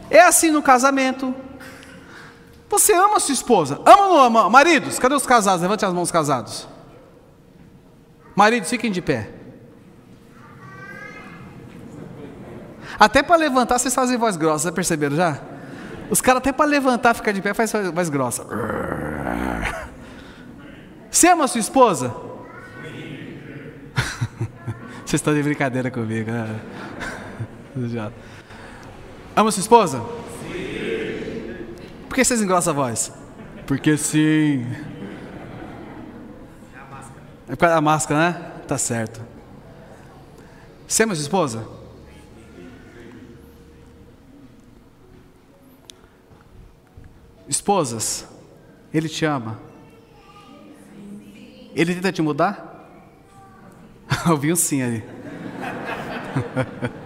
É 0.09 0.21
assim 0.21 0.51
no 0.51 0.61
casamento. 0.61 1.33
Você 2.69 2.93
ama 2.93 3.17
a 3.17 3.19
sua 3.19 3.33
esposa? 3.33 3.81
Ama 3.85 4.07
ou 4.07 4.09
não 4.09 4.23
ama? 4.23 4.49
Maridos, 4.49 4.99
cadê 4.99 5.15
os 5.15 5.25
casados? 5.25 5.61
Levante 5.61 5.85
as 5.85 5.93
mãos 5.93 6.11
casados. 6.11 6.67
Maridos, 8.35 8.69
fiquem 8.69 8.91
de 8.91 9.01
pé. 9.01 9.31
Até 12.99 13.23
para 13.23 13.35
levantar 13.35 13.79
vocês 13.79 13.93
fazem 13.93 14.17
voz 14.17 14.37
grossa, 14.37 14.71
perceberam 14.71 15.15
já? 15.15 15.39
Os 16.09 16.21
caras 16.21 16.39
até 16.39 16.51
para 16.51 16.65
levantar, 16.65 17.13
ficar 17.13 17.31
de 17.31 17.41
pé, 17.41 17.53
faz 17.53 17.71
voz 17.93 18.09
grossa. 18.09 18.45
Você 21.13 21.27
ama 21.27 21.47
sua 21.47 21.59
esposa? 21.59 22.09
Vocês 25.05 25.13
estão 25.13 25.31
de 25.31 25.43
brincadeira 25.43 25.91
comigo, 25.91 26.31
né? 26.31 26.59
Ama 29.35 29.51
sua 29.51 29.61
esposa? 29.61 29.99
Sim. 30.41 31.67
Por 32.09 32.15
que 32.15 32.25
vocês 32.25 32.41
engrossam 32.41 32.73
a 32.73 32.75
voz? 32.75 33.11
Porque 33.67 33.95
sim. 33.95 34.65
É 36.73 36.79
a 36.79 36.85
máscara. 36.85 37.21
É 37.47 37.51
por 37.51 37.57
causa 37.57 37.75
da 37.75 37.81
máscara, 37.81 38.31
né? 38.31 38.51
Tá 38.67 38.77
certo. 38.79 39.21
Você 40.87 41.03
ama 41.03 41.13
sua 41.13 41.21
esposa? 41.21 41.67
Esposas, 47.47 48.27
ele 48.91 49.07
te 49.07 49.25
ama. 49.25 49.72
Ele 51.75 51.95
tenta 51.95 52.11
te 52.11 52.21
mudar? 52.21 52.71
Ouvi 54.29 54.53
um 54.53 54.55
sim 54.55 54.81
ali. 54.81 55.03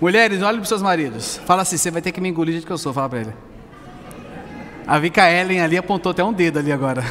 Mulheres, 0.00 0.42
olhem 0.42 0.56
para 0.56 0.62
os 0.62 0.68
seus 0.68 0.82
maridos. 0.82 1.40
Fala 1.44 1.62
assim: 1.62 1.76
você 1.76 1.90
vai 1.90 2.00
ter 2.00 2.12
que 2.12 2.20
me 2.20 2.28
engolir 2.28 2.52
do 2.52 2.54
jeito 2.54 2.66
que 2.66 2.72
eu 2.72 2.78
sou. 2.78 2.92
Fala 2.92 3.08
para 3.08 3.20
ele. 3.20 3.34
A 4.86 4.98
Vika 4.98 5.30
Ellen 5.30 5.60
ali 5.60 5.76
apontou 5.76 6.10
até 6.10 6.24
um 6.24 6.32
dedo 6.32 6.58
ali 6.58 6.72
agora. 6.72 7.04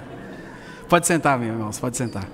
pode 0.88 1.06
sentar, 1.06 1.38
meu 1.38 1.50
irmão. 1.50 1.70
Pode 1.78 1.96
sentar. 1.96 2.24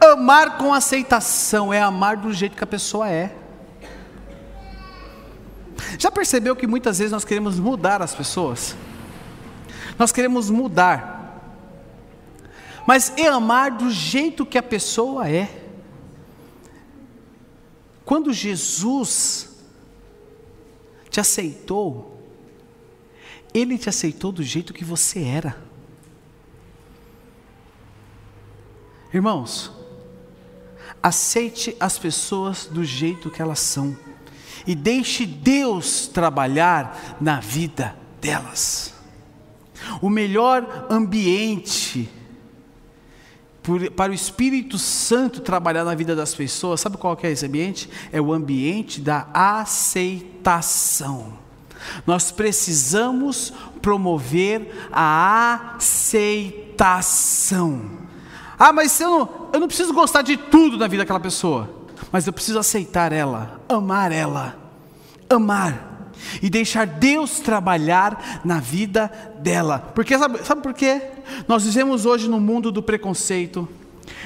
Amar 0.00 0.58
com 0.58 0.74
aceitação 0.74 1.72
é 1.72 1.80
amar 1.80 2.16
do 2.16 2.32
jeito 2.32 2.56
que 2.56 2.64
a 2.64 2.66
pessoa 2.66 3.08
é. 3.08 3.32
Já 5.96 6.10
percebeu 6.10 6.56
que 6.56 6.66
muitas 6.66 6.98
vezes 6.98 7.12
nós 7.12 7.24
queremos 7.24 7.58
mudar 7.58 8.02
as 8.02 8.14
pessoas? 8.14 8.76
Nós 9.98 10.12
queremos 10.12 10.50
mudar. 10.50 11.20
Mas 12.86 13.12
é 13.16 13.28
amar 13.28 13.70
do 13.70 13.90
jeito 13.90 14.46
que 14.46 14.58
a 14.58 14.62
pessoa 14.62 15.28
é. 15.28 15.62
Quando 18.04 18.32
Jesus 18.32 19.50
te 21.08 21.20
aceitou, 21.20 22.20
Ele 23.54 23.78
te 23.78 23.88
aceitou 23.88 24.32
do 24.32 24.42
jeito 24.42 24.72
que 24.72 24.84
você 24.84 25.22
era. 25.22 25.56
Irmãos, 29.14 29.70
aceite 31.02 31.76
as 31.78 31.98
pessoas 31.98 32.66
do 32.66 32.82
jeito 32.82 33.30
que 33.30 33.42
elas 33.42 33.60
são 33.60 33.96
e 34.66 34.74
deixe 34.74 35.26
Deus 35.26 36.06
trabalhar 36.06 37.16
na 37.20 37.40
vida 37.40 37.96
delas. 38.20 38.94
O 40.02 40.10
melhor 40.10 40.86
ambiente 40.90 42.10
para 43.94 44.10
o 44.10 44.14
Espírito 44.14 44.76
Santo 44.76 45.40
trabalhar 45.40 45.84
na 45.84 45.94
vida 45.94 46.16
das 46.16 46.34
pessoas, 46.34 46.80
sabe 46.80 46.96
qual 46.96 47.16
é 47.22 47.30
esse 47.30 47.46
ambiente? 47.46 47.88
É 48.10 48.20
o 48.20 48.32
ambiente 48.32 49.00
da 49.00 49.28
aceitação. 49.32 51.34
Nós 52.04 52.32
precisamos 52.32 53.52
promover 53.80 54.88
a 54.92 55.76
aceitação. 55.76 56.42
Ah, 58.58 58.72
mas 58.72 59.00
eu 59.00 59.08
não, 59.08 59.48
eu 59.52 59.60
não 59.60 59.68
preciso 59.68 59.92
gostar 59.92 60.22
de 60.22 60.36
tudo 60.36 60.76
na 60.76 60.88
vida 60.88 61.04
daquela 61.04 61.20
pessoa, 61.20 61.70
mas 62.10 62.26
eu 62.26 62.32
preciso 62.32 62.58
aceitar 62.58 63.12
ela, 63.12 63.60
amar 63.68 64.10
ela, 64.10 64.56
amar 65.30 65.91
e 66.42 66.50
deixar 66.50 66.86
Deus 66.86 67.40
trabalhar 67.40 68.40
na 68.44 68.60
vida 68.60 69.10
dela. 69.38 69.78
Porque 69.94 70.18
sabe, 70.18 70.44
sabe 70.44 70.62
por 70.62 70.74
quê? 70.74 71.02
Nós 71.46 71.64
vivemos 71.64 72.06
hoje 72.06 72.28
no 72.28 72.40
mundo 72.40 72.70
do 72.70 72.82
preconceito. 72.82 73.68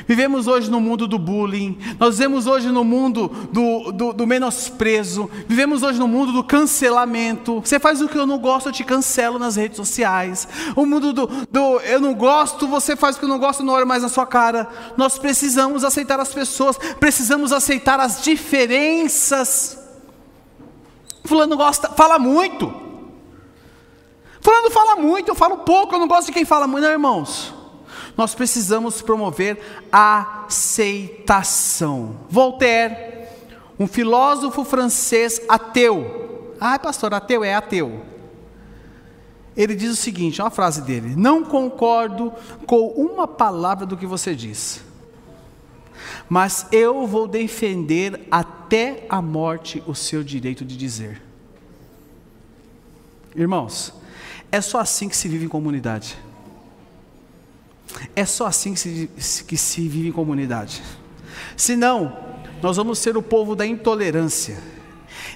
Vivemos 0.07 0.47
hoje 0.47 0.71
no 0.71 0.81
mundo 0.81 1.07
do 1.07 1.19
bullying, 1.19 1.79
nós 1.99 2.19
vivemos 2.19 2.47
hoje 2.47 2.69
no 2.69 2.85
mundo 2.85 3.29
do, 3.53 3.93
do, 3.93 4.13
do, 4.13 4.27
menosprezo, 4.27 5.31
vivemos 5.49 5.83
hoje 5.83 5.99
no 5.99 6.07
mundo 6.07 6.33
do 6.33 6.45
cancelamento. 6.45 7.61
Você 7.61 7.79
faz 7.79 8.01
o 8.01 8.09
que 8.09 8.19
eu 8.19 8.27
não 8.27 8.39
gosto, 8.39 8.69
eu 8.69 8.73
te 8.73 8.85
cancelo 8.85 9.39
nas 9.39 9.57
redes 9.57 9.77
sociais. 9.77 10.47
O 10.75 10.85
mundo 10.85 11.13
do, 11.13 11.27
do 11.51 11.81
eu 11.81 12.01
não 12.01 12.15
gosto, 12.15 12.67
você 12.67 12.95
faz 12.95 13.17
o 13.17 13.19
que 13.19 13.25
eu 13.25 13.29
não 13.29 13.39
gosto, 13.39 13.61
eu 13.61 13.67
não 13.67 13.75
olho 13.75 13.87
mais 13.87 14.03
na 14.03 14.09
sua 14.09 14.27
cara. 14.27 14.69
Nós 14.97 15.19
precisamos 15.19 15.85
aceitar 15.85 16.21
as 16.21 16.33
pessoas, 16.33 16.77
precisamos 17.01 17.53
aceitar 17.53 17.99
as 18.01 18.23
diferenças. 18.23 19.86
Fulano 21.27 21.57
gosta, 21.57 21.89
fala 21.91 22.19
muito. 22.19 22.73
Fulano 24.41 24.71
fala 24.71 24.97
muito, 24.97 25.29
eu 25.29 25.35
falo 25.35 25.59
pouco, 25.59 25.95
eu 25.95 25.99
não 25.99 26.07
gosto 26.09 26.27
de 26.27 26.33
quem 26.33 26.45
fala 26.45 26.67
muito, 26.67 26.85
não, 26.85 26.91
irmãos. 26.91 27.53
Nós 28.17 28.35
precisamos 28.35 29.03
promover 29.03 29.59
aceitação. 29.93 31.27
Voltaire, 32.31 32.97
um 33.79 33.87
filósofo 33.87 34.65
francês 34.65 35.41
ateu. 35.49 36.55
Ah, 36.61 36.79
pastor, 36.79 37.13
ateu 37.13 37.45
é 37.45 37.55
ateu. 37.55 38.03
Ele 39.57 39.75
diz 39.75 39.91
o 39.91 39.97
seguinte, 39.97 40.41
uma 40.41 40.51
frase 40.51 40.83
dele: 40.83 41.15
Não 41.17 41.43
concordo 41.45 42.33
com 42.67 42.89
uma 42.89 43.27
palavra 43.27 43.87
do 43.87 43.97
que 43.97 44.07
você 44.07 44.35
diz, 44.35 44.83
mas 46.29 46.67
eu 46.73 47.07
vou 47.07 47.29
defender 47.29 48.27
até 48.31 49.07
a 49.09 49.23
morte 49.23 49.83
o 49.87 49.95
seu 49.95 50.23
direito 50.23 50.65
de 50.65 50.77
dizer. 50.77 51.23
Irmãos, 53.35 53.93
é 54.51 54.61
só 54.61 54.81
assim 54.81 55.09
que 55.09 55.17
se 55.17 55.29
vive 55.29 55.45
em 55.45 55.49
comunidade. 55.49 56.17
É 58.15 58.25
só 58.25 58.47
assim 58.47 58.75
que 58.75 58.81
se, 58.81 59.45
que 59.45 59.57
se 59.57 59.89
vive 59.89 60.09
em 60.09 60.13
comunidade. 60.13 60.83
Senão, 61.57 62.17
nós 62.63 62.77
vamos 62.77 62.99
ser 62.99 63.17
o 63.17 63.23
povo 63.23 63.55
da 63.55 63.67
intolerância. 63.67 64.59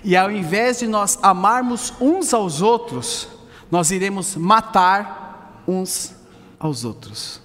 E 0.02 0.16
ao 0.16 0.30
invés 0.30 0.78
de 0.78 0.86
nós 0.86 1.18
amarmos 1.22 1.92
uns 2.00 2.32
aos 2.32 2.62
outros, 2.62 3.28
nós 3.70 3.90
iremos 3.90 4.34
matar 4.36 5.62
uns 5.66 6.14
aos 6.58 6.84
outros. 6.84 7.40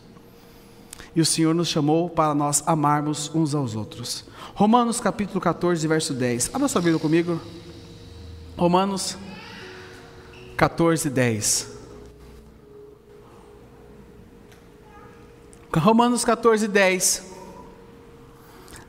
E 1.16 1.22
o 1.22 1.26
Senhor 1.26 1.56
nos 1.56 1.70
chamou 1.70 2.10
para 2.10 2.34
nós 2.34 2.62
amarmos 2.66 3.32
uns 3.34 3.56
aos 3.56 3.76
outros. 3.76 4.26
Romanos 4.54 5.00
capítulo 5.00 5.40
14, 5.40 5.88
verso 5.88 6.14
10. 6.14 6.52
Abra 6.54 6.68
sua 6.68 6.82
Bíblia 6.82 7.00
comigo. 7.00 7.40
Romanos 8.58 9.18
14, 10.58 11.10
10. 11.10 11.76
Romanos 15.74 16.24
14, 16.24 16.68
10 16.68 17.36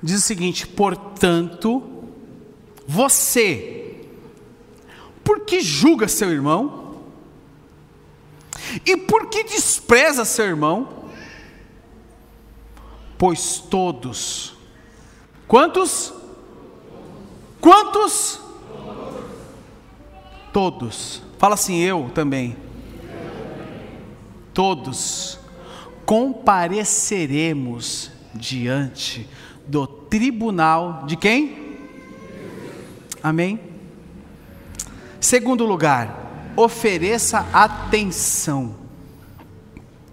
diz 0.02 0.18
o 0.18 0.22
seguinte: 0.22 0.66
portanto, 0.66 1.82
você, 2.86 4.06
por 5.24 5.40
que 5.40 5.60
julga 5.60 6.08
seu 6.08 6.30
irmão? 6.30 6.84
E 8.84 8.96
por 8.96 9.26
que 9.26 9.44
despreza 9.44 10.24
seu 10.24 10.46
irmão? 10.46 10.95
Pois 13.18 13.58
todos, 13.58 14.54
quantos? 15.48 16.14
Quantos? 17.60 18.40
Todos 20.52 21.26
Fala 21.38 21.54
assim, 21.54 21.78
eu 21.78 22.10
também. 22.14 22.56
Todos 24.54 25.38
compareceremos 26.06 28.10
diante 28.34 29.28
do 29.66 29.86
tribunal 29.86 31.04
de 31.06 31.14
quem? 31.16 31.76
Amém? 33.22 33.60
Segundo 35.20 35.66
lugar, 35.66 36.52
ofereça 36.56 37.46
atenção. 37.52 38.85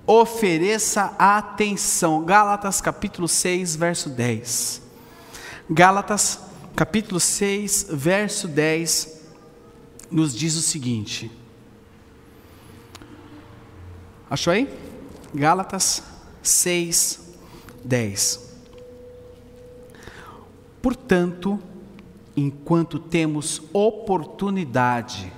Ofereça 0.06 1.16
atenção. 1.18 2.26
Gálatas 2.26 2.82
capítulo 2.82 3.28
6, 3.28 3.76
verso 3.76 4.10
10. 4.10 4.82
Gálatas 5.70 6.39
capítulo 6.76 7.20
6, 7.20 7.88
verso 7.89 8.48
10 8.48 9.22
nos 10.12 10.36
diz 10.36 10.56
o 10.56 10.62
seguinte. 10.62 11.32
Achou 14.30 14.52
aí? 14.52 14.70
Gálatas 15.34 16.04
6, 16.42 17.34
10. 17.84 18.54
Portanto, 20.82 21.60
enquanto 22.36 23.00
temos 23.00 23.62
oportunidade, 23.72 25.32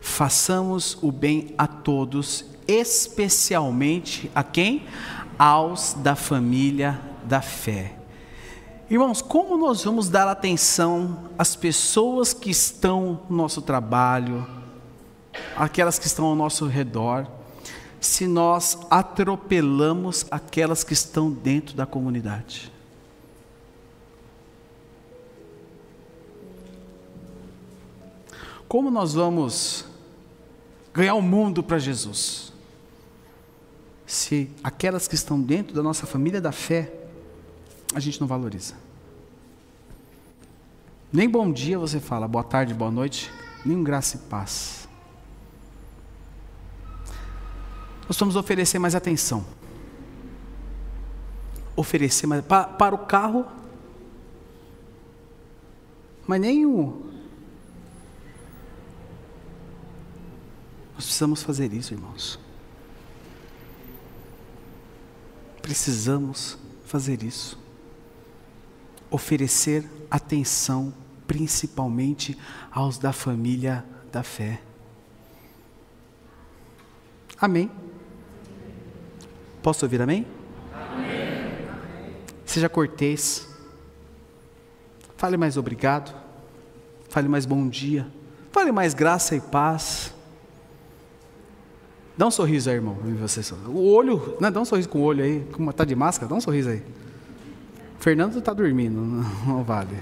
façamos 0.00 0.98
o 1.02 1.10
bem 1.10 1.54
a 1.56 1.66
todos, 1.66 2.44
especialmente 2.66 4.30
a 4.34 4.42
quem? 4.42 4.86
Aos 5.38 5.94
da 5.94 6.14
família 6.14 7.00
da 7.24 7.40
fé. 7.40 7.96
Irmãos, 8.90 9.22
como 9.22 9.56
nós 9.56 9.82
vamos 9.84 10.10
dar 10.10 10.28
atenção 10.28 11.30
às 11.38 11.56
pessoas 11.56 12.34
que 12.34 12.50
estão 12.50 13.22
no 13.28 13.36
nosso 13.38 13.62
trabalho, 13.62 14.46
aquelas 15.56 15.98
que 15.98 16.06
estão 16.06 16.26
ao 16.26 16.34
nosso 16.34 16.66
redor, 16.66 17.26
se 17.98 18.26
nós 18.26 18.78
atropelamos 18.90 20.26
aquelas 20.30 20.84
que 20.84 20.92
estão 20.92 21.30
dentro 21.30 21.74
da 21.74 21.86
comunidade? 21.86 22.70
Como 28.68 28.90
nós 28.90 29.14
vamos 29.14 29.86
ganhar 30.92 31.14
o 31.14 31.22
mundo 31.22 31.62
para 31.62 31.78
Jesus? 31.78 32.51
Se 34.32 34.50
aquelas 34.64 35.06
que 35.06 35.14
estão 35.14 35.38
dentro 35.38 35.74
da 35.74 35.82
nossa 35.82 36.06
família 36.06 36.40
da 36.40 36.52
fé, 36.52 36.90
a 37.94 38.00
gente 38.00 38.18
não 38.18 38.26
valoriza. 38.26 38.72
Nem 41.12 41.28
bom 41.28 41.52
dia 41.52 41.78
você 41.78 42.00
fala, 42.00 42.26
boa 42.26 42.42
tarde, 42.42 42.72
boa 42.72 42.90
noite, 42.90 43.30
nem 43.62 43.84
graça 43.84 44.16
e 44.16 44.20
paz. 44.30 44.88
Nós 48.08 48.16
vamos 48.16 48.34
oferecer 48.34 48.78
mais 48.78 48.94
atenção. 48.94 49.44
Oferecer 51.76 52.26
mais 52.26 52.42
para, 52.42 52.64
para 52.64 52.94
o 52.94 53.04
carro, 53.04 53.44
mas 56.26 56.40
nem 56.40 56.64
o. 56.64 57.04
Nós 60.94 61.04
precisamos 61.04 61.42
fazer 61.42 61.70
isso, 61.74 61.92
irmãos. 61.92 62.40
Precisamos 65.62 66.58
fazer 66.84 67.22
isso. 67.22 67.58
Oferecer 69.10 69.88
atenção 70.10 70.92
principalmente 71.26 72.36
aos 72.70 72.98
da 72.98 73.12
família 73.12 73.84
da 74.10 74.22
fé. 74.22 74.60
Amém. 77.40 77.70
Posso 79.62 79.84
ouvir 79.84 80.02
amém? 80.02 80.26
Amém. 80.74 81.76
Seja 82.44 82.68
cortês. 82.68 83.48
Fale 85.16 85.36
mais 85.36 85.56
obrigado. 85.56 86.14
Fale 87.08 87.28
mais 87.28 87.46
bom 87.46 87.68
dia. 87.68 88.06
Fale 88.50 88.72
mais 88.72 88.92
graça 88.92 89.34
e 89.34 89.40
paz. 89.40 90.12
Dá 92.16 92.26
um 92.26 92.30
sorriso 92.30 92.68
aí, 92.68 92.76
irmão. 92.76 92.96
Você, 93.20 93.40
o 93.66 93.90
olho, 93.90 94.36
não, 94.38 94.52
dá 94.52 94.60
um 94.60 94.64
sorriso 94.64 94.88
com 94.88 94.98
o 94.98 95.02
olho 95.02 95.24
aí. 95.24 95.46
Como 95.52 95.70
está 95.70 95.84
de 95.84 95.94
máscara, 95.94 96.28
dá 96.28 96.34
um 96.34 96.40
sorriso 96.40 96.68
aí. 96.68 96.82
Fernando 97.98 98.38
está 98.38 98.52
dormindo, 98.52 99.00
não 99.46 99.62
vale. 99.62 99.96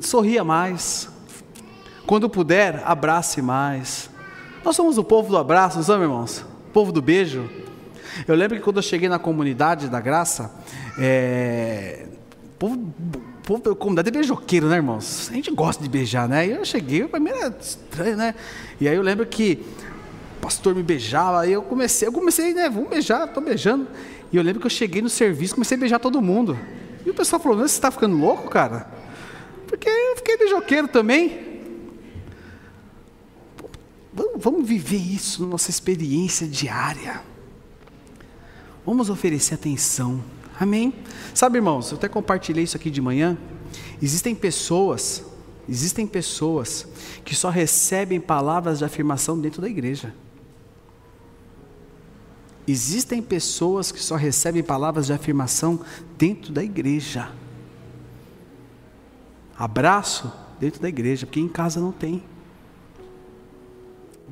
Sorria 0.00 0.42
mais. 0.42 1.08
Quando 2.06 2.28
puder, 2.28 2.82
abrace 2.84 3.42
mais. 3.42 4.10
Nós 4.64 4.76
somos 4.76 4.98
o 4.98 5.04
povo 5.04 5.30
do 5.30 5.38
abraço, 5.38 5.76
não 5.76 5.84
somos, 5.84 6.02
irmãos? 6.02 6.38
O 6.68 6.72
povo 6.72 6.92
do 6.92 7.02
beijo. 7.02 7.48
Eu 8.26 8.34
lembro 8.34 8.56
que 8.56 8.62
quando 8.62 8.76
eu 8.76 8.82
cheguei 8.82 9.08
na 9.08 9.18
comunidade 9.18 9.88
da 9.88 10.00
graça, 10.00 10.52
é, 10.98 12.06
povo, 12.58 12.92
povo, 13.44 13.76
comunidade 13.76 14.08
é 14.08 14.12
beijoqueiro, 14.12 14.68
né, 14.68 14.76
irmãos? 14.76 15.28
A 15.30 15.34
gente 15.34 15.50
gosta 15.50 15.82
de 15.82 15.88
beijar, 15.88 16.28
né? 16.28 16.46
E 16.46 16.50
eu 16.50 16.64
cheguei, 16.64 17.06
para 17.06 17.20
mim 17.20 17.30
era 17.30 17.56
estranho, 17.60 18.16
né? 18.16 18.34
E 18.80 18.88
aí 18.88 18.96
eu 18.96 19.02
lembro 19.02 19.24
que 19.26 19.64
o 19.89 19.89
pastor 20.40 20.74
me 20.74 20.82
beijava, 20.82 21.40
aí 21.40 21.52
eu 21.52 21.62
comecei, 21.62 22.08
eu 22.08 22.12
comecei, 22.12 22.54
né? 22.54 22.68
Vamos 22.68 22.88
beijar, 22.88 23.26
estou 23.26 23.42
beijando. 23.42 23.86
E 24.32 24.36
eu 24.36 24.42
lembro 24.42 24.60
que 24.60 24.66
eu 24.66 24.70
cheguei 24.70 25.02
no 25.02 25.08
serviço, 25.08 25.54
comecei 25.54 25.76
a 25.76 25.80
beijar 25.80 25.98
todo 25.98 26.20
mundo. 26.22 26.58
E 27.04 27.10
o 27.10 27.14
pessoal 27.14 27.40
falou: 27.40 27.58
Você 27.58 27.74
está 27.74 27.90
ficando 27.90 28.16
louco, 28.16 28.48
cara? 28.48 28.90
Porque 29.66 29.88
eu 29.88 30.16
fiquei 30.16 30.36
beijoqueiro 30.36 30.88
também. 30.88 31.50
Vamos 34.36 34.66
viver 34.66 34.96
isso 34.96 35.42
na 35.42 35.48
nossa 35.50 35.70
experiência 35.70 36.46
diária. 36.46 37.22
Vamos 38.84 39.10
oferecer 39.10 39.54
atenção. 39.54 40.22
Amém? 40.58 40.94
Sabe, 41.34 41.58
irmãos, 41.58 41.90
eu 41.90 41.98
até 41.98 42.08
compartilhei 42.08 42.64
isso 42.64 42.76
aqui 42.76 42.90
de 42.90 43.00
manhã. 43.00 43.36
Existem 44.02 44.34
pessoas, 44.34 45.22
existem 45.68 46.06
pessoas 46.06 46.86
que 47.24 47.34
só 47.34 47.50
recebem 47.50 48.20
palavras 48.20 48.78
de 48.78 48.84
afirmação 48.84 49.38
dentro 49.38 49.62
da 49.62 49.68
igreja. 49.68 50.14
Existem 52.70 53.20
pessoas 53.20 53.90
que 53.90 54.00
só 54.00 54.16
recebem 54.16 54.62
palavras 54.62 55.06
de 55.06 55.12
afirmação 55.12 55.80
dentro 56.16 56.52
da 56.52 56.62
igreja. 56.62 57.32
Abraço 59.56 60.32
dentro 60.58 60.80
da 60.80 60.88
igreja, 60.88 61.26
porque 61.26 61.40
em 61.40 61.48
casa 61.48 61.80
não 61.80 61.92
tem 61.92 62.22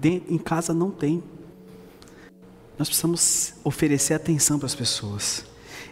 em 0.03 0.38
casa 0.38 0.72
não 0.72 0.90
tem. 0.90 1.22
Nós 2.79 2.88
precisamos 2.88 3.55
oferecer 3.64 4.14
atenção 4.14 4.59
para 4.59 4.66
as 4.66 4.74
pessoas. 4.74 5.44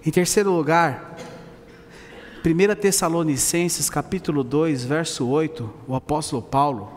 Em 0.04 0.10
terceiro 0.10 0.52
lugar, 0.52 1.16
1 2.44 2.80
Tessalonicenses 2.80 3.90
capítulo 3.90 4.44
2, 4.44 4.84
verso 4.84 5.26
8, 5.26 5.68
o 5.88 5.96
apóstolo 5.96 6.40
Paulo, 6.40 6.92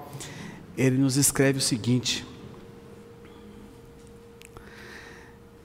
ele 0.78 0.98
nos 0.98 1.18
escreve 1.18 1.58
o 1.58 1.62
seguinte. 1.62 2.26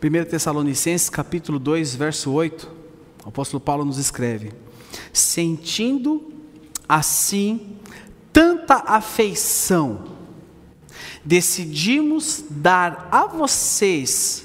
1 0.05 0.25
Tessalonicenses 0.27 1.09
capítulo 1.09 1.59
2, 1.59 1.95
verso 1.95 2.31
8, 2.31 2.71
o 3.25 3.29
apóstolo 3.31 3.59
Paulo 3.59 3.87
nos 3.87 3.97
escreve: 3.97 4.53
Sentindo 5.15 6.31
assim 6.87 7.79
tanta 8.31 8.75
afeição 8.87 10.05
decidimos 11.25 12.45
dar 12.51 13.09
a 13.11 13.27
vocês 13.27 14.45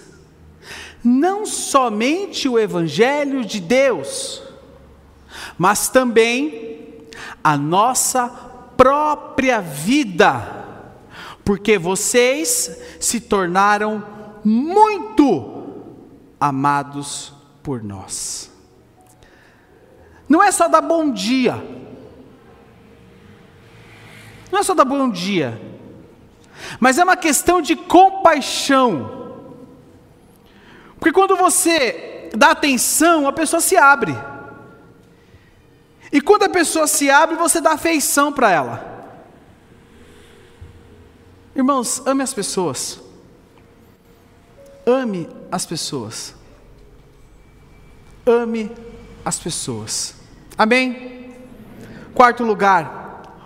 não 1.03 1.45
somente 1.45 2.47
o 2.47 2.57
Evangelho 2.57 3.43
de 3.43 3.59
Deus, 3.59 4.41
mas 5.57 5.89
também 5.89 7.05
a 7.43 7.57
nossa 7.57 8.29
própria 8.77 9.59
vida, 9.59 10.65
porque 11.43 11.77
vocês 11.77 12.79
se 12.97 13.19
tornaram 13.19 14.18
muito 14.43 15.69
amados 16.39 17.33
por 17.63 17.83
nós. 17.83 18.51
Não 20.27 20.43
é 20.43 20.51
só 20.51 20.67
dar 20.67 20.81
bom 20.81 21.11
dia, 21.11 21.55
não 24.51 24.59
é 24.59 24.63
só 24.63 24.73
dar 24.73 24.85
bom 24.85 25.09
dia, 25.09 25.59
mas 26.79 26.97
é 26.97 27.03
uma 27.03 27.17
questão 27.17 27.61
de 27.61 27.75
compaixão. 27.75 29.17
Porque 30.99 31.13
quando 31.13 31.35
você 31.35 32.29
dá 32.35 32.51
atenção, 32.51 33.27
a 33.27 33.33
pessoa 33.33 33.61
se 33.61 33.75
abre. 33.77 34.15
E 36.11 36.19
quando 36.19 36.43
a 36.43 36.49
pessoa 36.49 36.87
se 36.87 37.09
abre, 37.09 37.35
você 37.35 37.61
dá 37.61 37.73
afeição 37.73 38.31
para 38.33 38.51
ela. 38.51 38.89
Irmãos, 41.55 42.01
ame 42.05 42.23
as 42.23 42.33
pessoas. 42.33 43.01
Ame 44.89 45.29
as 45.51 45.67
pessoas. 45.67 46.33
Ame 48.25 48.71
as 49.23 49.37
pessoas. 49.37 50.15
Amém? 50.57 51.35
Quarto 52.15 52.43
lugar, 52.43 53.37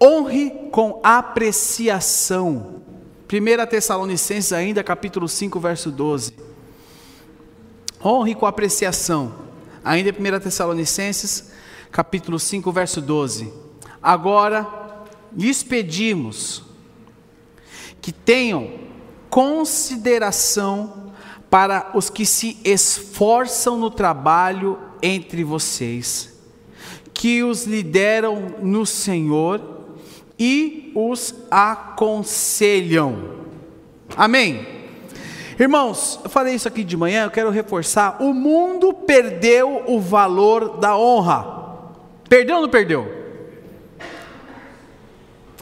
honre 0.00 0.50
com 0.70 1.00
apreciação. 1.02 2.82
1 3.26 3.66
Tessalonicenses 3.66 4.52
ainda, 4.52 4.84
capítulo 4.84 5.26
5, 5.26 5.58
verso 5.58 5.90
12. 5.90 6.34
Honre 8.04 8.34
com 8.34 8.44
apreciação. 8.44 9.34
Ainda 9.82 10.10
1 10.10 10.40
Tessalonicenses, 10.40 11.52
capítulo 11.90 12.38
5, 12.38 12.70
verso 12.70 13.00
12. 13.00 13.50
Agora 14.02 14.68
lhes 15.34 15.62
pedimos 15.62 16.62
que 18.02 18.12
tenham 18.12 18.91
consideração 19.32 21.10
para 21.48 21.90
os 21.94 22.10
que 22.10 22.26
se 22.26 22.58
esforçam 22.62 23.78
no 23.78 23.90
trabalho 23.90 24.78
entre 25.00 25.42
vocês, 25.42 26.38
que 27.14 27.42
os 27.42 27.64
lideram 27.64 28.56
no 28.60 28.84
Senhor 28.84 29.86
e 30.38 30.92
os 30.94 31.34
aconselham. 31.50 33.40
Amém? 34.14 34.66
Irmãos, 35.58 36.20
eu 36.22 36.28
falei 36.28 36.54
isso 36.54 36.68
aqui 36.68 36.84
de 36.84 36.96
manhã, 36.96 37.24
eu 37.24 37.30
quero 37.30 37.48
reforçar: 37.48 38.22
o 38.22 38.34
mundo 38.34 38.92
perdeu 38.92 39.84
o 39.86 39.98
valor 39.98 40.76
da 40.76 40.94
honra. 40.94 41.88
Perdeu 42.28 42.56
ou 42.56 42.62
não 42.62 42.68
perdeu? 42.68 43.21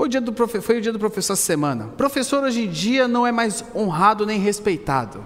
Foi 0.00 0.06
o, 0.06 0.08
dia 0.08 0.20
do 0.22 0.32
profe... 0.32 0.62
Foi 0.62 0.78
o 0.78 0.80
dia 0.80 0.94
do 0.94 0.98
professor 0.98 1.34
essa 1.34 1.42
semana. 1.42 1.88
Professor 1.88 2.42
hoje 2.42 2.62
em 2.62 2.70
dia 2.70 3.06
não 3.06 3.26
é 3.26 3.30
mais 3.30 3.62
honrado 3.76 4.24
nem 4.24 4.40
respeitado. 4.40 5.22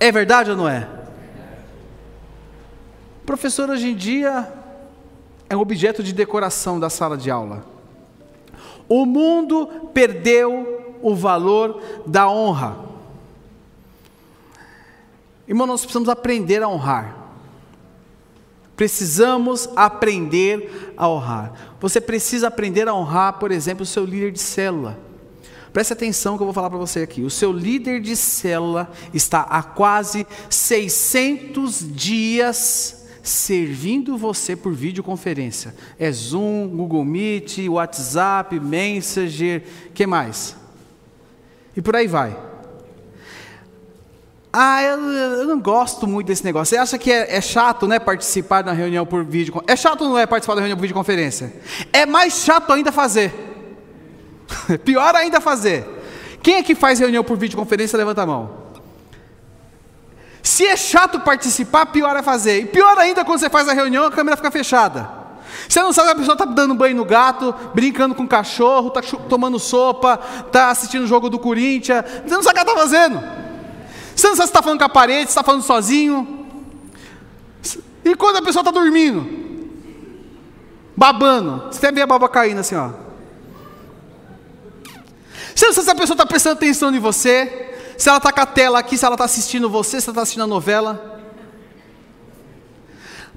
É 0.00 0.10
verdade 0.10 0.50
ou 0.50 0.56
não 0.56 0.66
é? 0.66 0.88
Professor 3.26 3.68
hoje 3.68 3.90
em 3.90 3.94
dia 3.94 4.50
é 5.46 5.54
um 5.54 5.60
objeto 5.60 6.02
de 6.02 6.14
decoração 6.14 6.80
da 6.80 6.88
sala 6.88 7.18
de 7.18 7.30
aula. 7.30 7.66
O 8.88 9.04
mundo 9.04 9.66
perdeu 9.92 10.96
o 11.02 11.14
valor 11.14 11.78
da 12.06 12.30
honra. 12.30 12.78
Irmão, 15.46 15.66
nós 15.66 15.82
precisamos 15.82 16.08
aprender 16.08 16.62
a 16.62 16.68
honrar. 16.68 17.25
Precisamos 18.76 19.68
aprender 19.74 20.92
a 20.96 21.08
honrar. 21.08 21.76
Você 21.80 22.00
precisa 22.00 22.48
aprender 22.48 22.86
a 22.86 22.94
honrar, 22.94 23.38
por 23.38 23.50
exemplo, 23.50 23.82
o 23.82 23.86
seu 23.86 24.04
líder 24.04 24.30
de 24.30 24.38
célula. 24.38 24.98
Preste 25.72 25.92
atenção 25.92 26.36
que 26.36 26.42
eu 26.42 26.46
vou 26.46 26.54
falar 26.54 26.70
para 26.70 26.78
você 26.78 27.00
aqui. 27.00 27.22
O 27.22 27.30
seu 27.30 27.52
líder 27.52 28.00
de 28.00 28.14
célula 28.14 28.90
está 29.12 29.40
há 29.42 29.62
quase 29.62 30.26
600 30.48 31.94
dias 31.94 33.06
servindo 33.22 34.16
você 34.16 34.54
por 34.54 34.72
videoconferência. 34.72 35.74
É 35.98 36.10
Zoom, 36.12 36.68
Google 36.68 37.04
Meet, 37.04 37.68
WhatsApp, 37.68 38.58
Messenger, 38.60 39.64
que 39.92 40.06
mais? 40.06 40.56
E 41.76 41.82
por 41.82 41.96
aí 41.96 42.06
vai. 42.06 42.36
Ah, 44.58 44.82
eu, 44.82 44.98
eu, 45.12 45.44
não 45.44 45.60
gosto 45.60 46.06
muito 46.06 46.28
desse 46.28 46.42
negócio. 46.42 46.74
Você 46.74 46.80
acha 46.80 46.96
que 46.96 47.12
é, 47.12 47.36
é 47.36 47.42
chato, 47.42 47.86
né, 47.86 47.98
participar 47.98 48.62
da 48.62 48.72
reunião 48.72 49.04
por 49.04 49.22
vídeo? 49.22 49.62
É 49.66 49.76
chato 49.76 50.02
não 50.02 50.16
é 50.16 50.24
participar 50.24 50.54
da 50.54 50.62
reunião 50.62 50.78
por 50.78 50.80
videoconferência? 50.80 51.52
É 51.92 52.06
mais 52.06 52.38
chato 52.38 52.72
ainda 52.72 52.90
fazer. 52.90 53.34
Pior 54.82 55.14
ainda 55.14 55.42
fazer. 55.42 55.86
Quem 56.42 56.54
é 56.54 56.62
que 56.62 56.74
faz 56.74 56.98
reunião 56.98 57.22
por 57.22 57.36
videoconferência? 57.36 57.98
Levanta 57.98 58.22
a 58.22 58.26
mão. 58.26 58.50
Se 60.42 60.64
é 60.64 60.74
chato 60.74 61.20
participar, 61.20 61.84
pior 61.86 62.16
é 62.16 62.22
fazer. 62.22 62.60
E 62.60 62.64
pior 62.64 62.96
ainda 62.96 63.26
quando 63.26 63.40
você 63.40 63.50
faz 63.50 63.68
a 63.68 63.74
reunião, 63.74 64.06
a 64.06 64.10
câmera 64.10 64.38
fica 64.38 64.50
fechada. 64.50 65.06
Você 65.68 65.82
não 65.82 65.92
sabe 65.92 66.06
que 66.08 66.12
a 66.14 66.18
pessoa 66.18 66.32
está 66.32 66.46
dando 66.46 66.74
banho 66.74 66.96
no 66.96 67.04
gato, 67.04 67.54
brincando 67.74 68.14
com 68.14 68.22
o 68.22 68.28
cachorro, 68.28 68.88
está 68.88 69.02
tomando 69.28 69.58
sopa, 69.58 70.18
está 70.46 70.70
assistindo 70.70 71.02
o 71.02 71.06
jogo 71.06 71.28
do 71.28 71.38
Corinthians. 71.38 72.02
Você 72.24 72.34
não 72.34 72.42
sabe 72.42 72.58
o 72.58 72.64
que 72.64 72.70
ela 72.70 72.80
está 72.80 72.80
fazendo. 72.80 73.45
Você 74.16 74.28
não 74.28 74.36
sabe 74.36 74.46
se 74.46 74.50
está 74.50 74.62
falando 74.62 74.78
com 74.78 74.84
a 74.86 74.88
parede, 74.88 75.24
se 75.24 75.28
está 75.28 75.42
falando 75.42 75.62
sozinho. 75.62 76.46
E 78.02 78.16
quando 78.16 78.36
a 78.36 78.42
pessoa 78.42 78.62
está 78.62 78.70
dormindo, 78.70 79.70
babando, 80.96 81.66
você 81.70 81.92
vê 81.92 82.00
a 82.00 82.06
baba 82.06 82.26
caindo 82.28 82.60
assim, 82.60 82.74
ó. 82.74 82.92
Você 85.54 85.66
não 85.66 85.72
sabe 85.74 85.84
se 85.84 85.90
a 85.90 85.94
pessoa 85.94 86.14
está 86.14 86.26
prestando 86.26 86.56
atenção 86.56 86.94
em 86.94 86.98
você, 86.98 87.74
se 87.98 88.08
ela 88.08 88.18
está 88.18 88.32
com 88.32 88.40
a 88.40 88.46
tela 88.46 88.78
aqui, 88.78 88.96
se 88.96 89.04
ela 89.04 89.14
está 89.14 89.24
assistindo 89.24 89.68
você, 89.68 90.00
se 90.00 90.06
ela 90.08 90.12
está 90.12 90.22
assistindo 90.22 90.44
a 90.44 90.46
novela. 90.46 91.20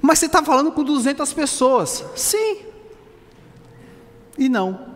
Mas 0.00 0.18
você 0.18 0.26
está 0.26 0.42
falando 0.42 0.72
com 0.72 0.82
200 0.82 1.30
pessoas. 1.34 2.04
Sim. 2.16 2.60
E 4.38 4.48
não. 4.48 4.88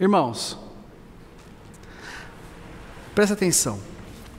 Irmãos, 0.00 0.58
presta 3.18 3.34
atenção. 3.34 3.80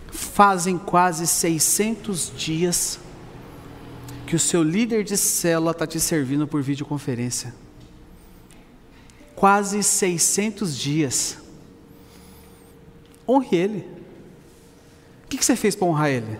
Fazem 0.09 0.77
quase 0.77 1.27
600 1.27 2.31
dias 2.33 2.97
que 4.25 4.37
o 4.37 4.39
seu 4.39 4.63
líder 4.63 5.03
de 5.03 5.17
célula 5.17 5.71
está 5.71 5.85
te 5.85 5.99
servindo 5.99 6.47
por 6.47 6.61
videoconferência. 6.61 7.53
Quase 9.35 9.83
600 9.83 10.77
dias. 10.77 11.39
Honre 13.27 13.57
ele. 13.57 13.87
O 15.25 15.27
que 15.27 15.43
você 15.43 15.57
fez 15.57 15.75
para 15.75 15.85
honrar 15.85 16.09
ele? 16.11 16.39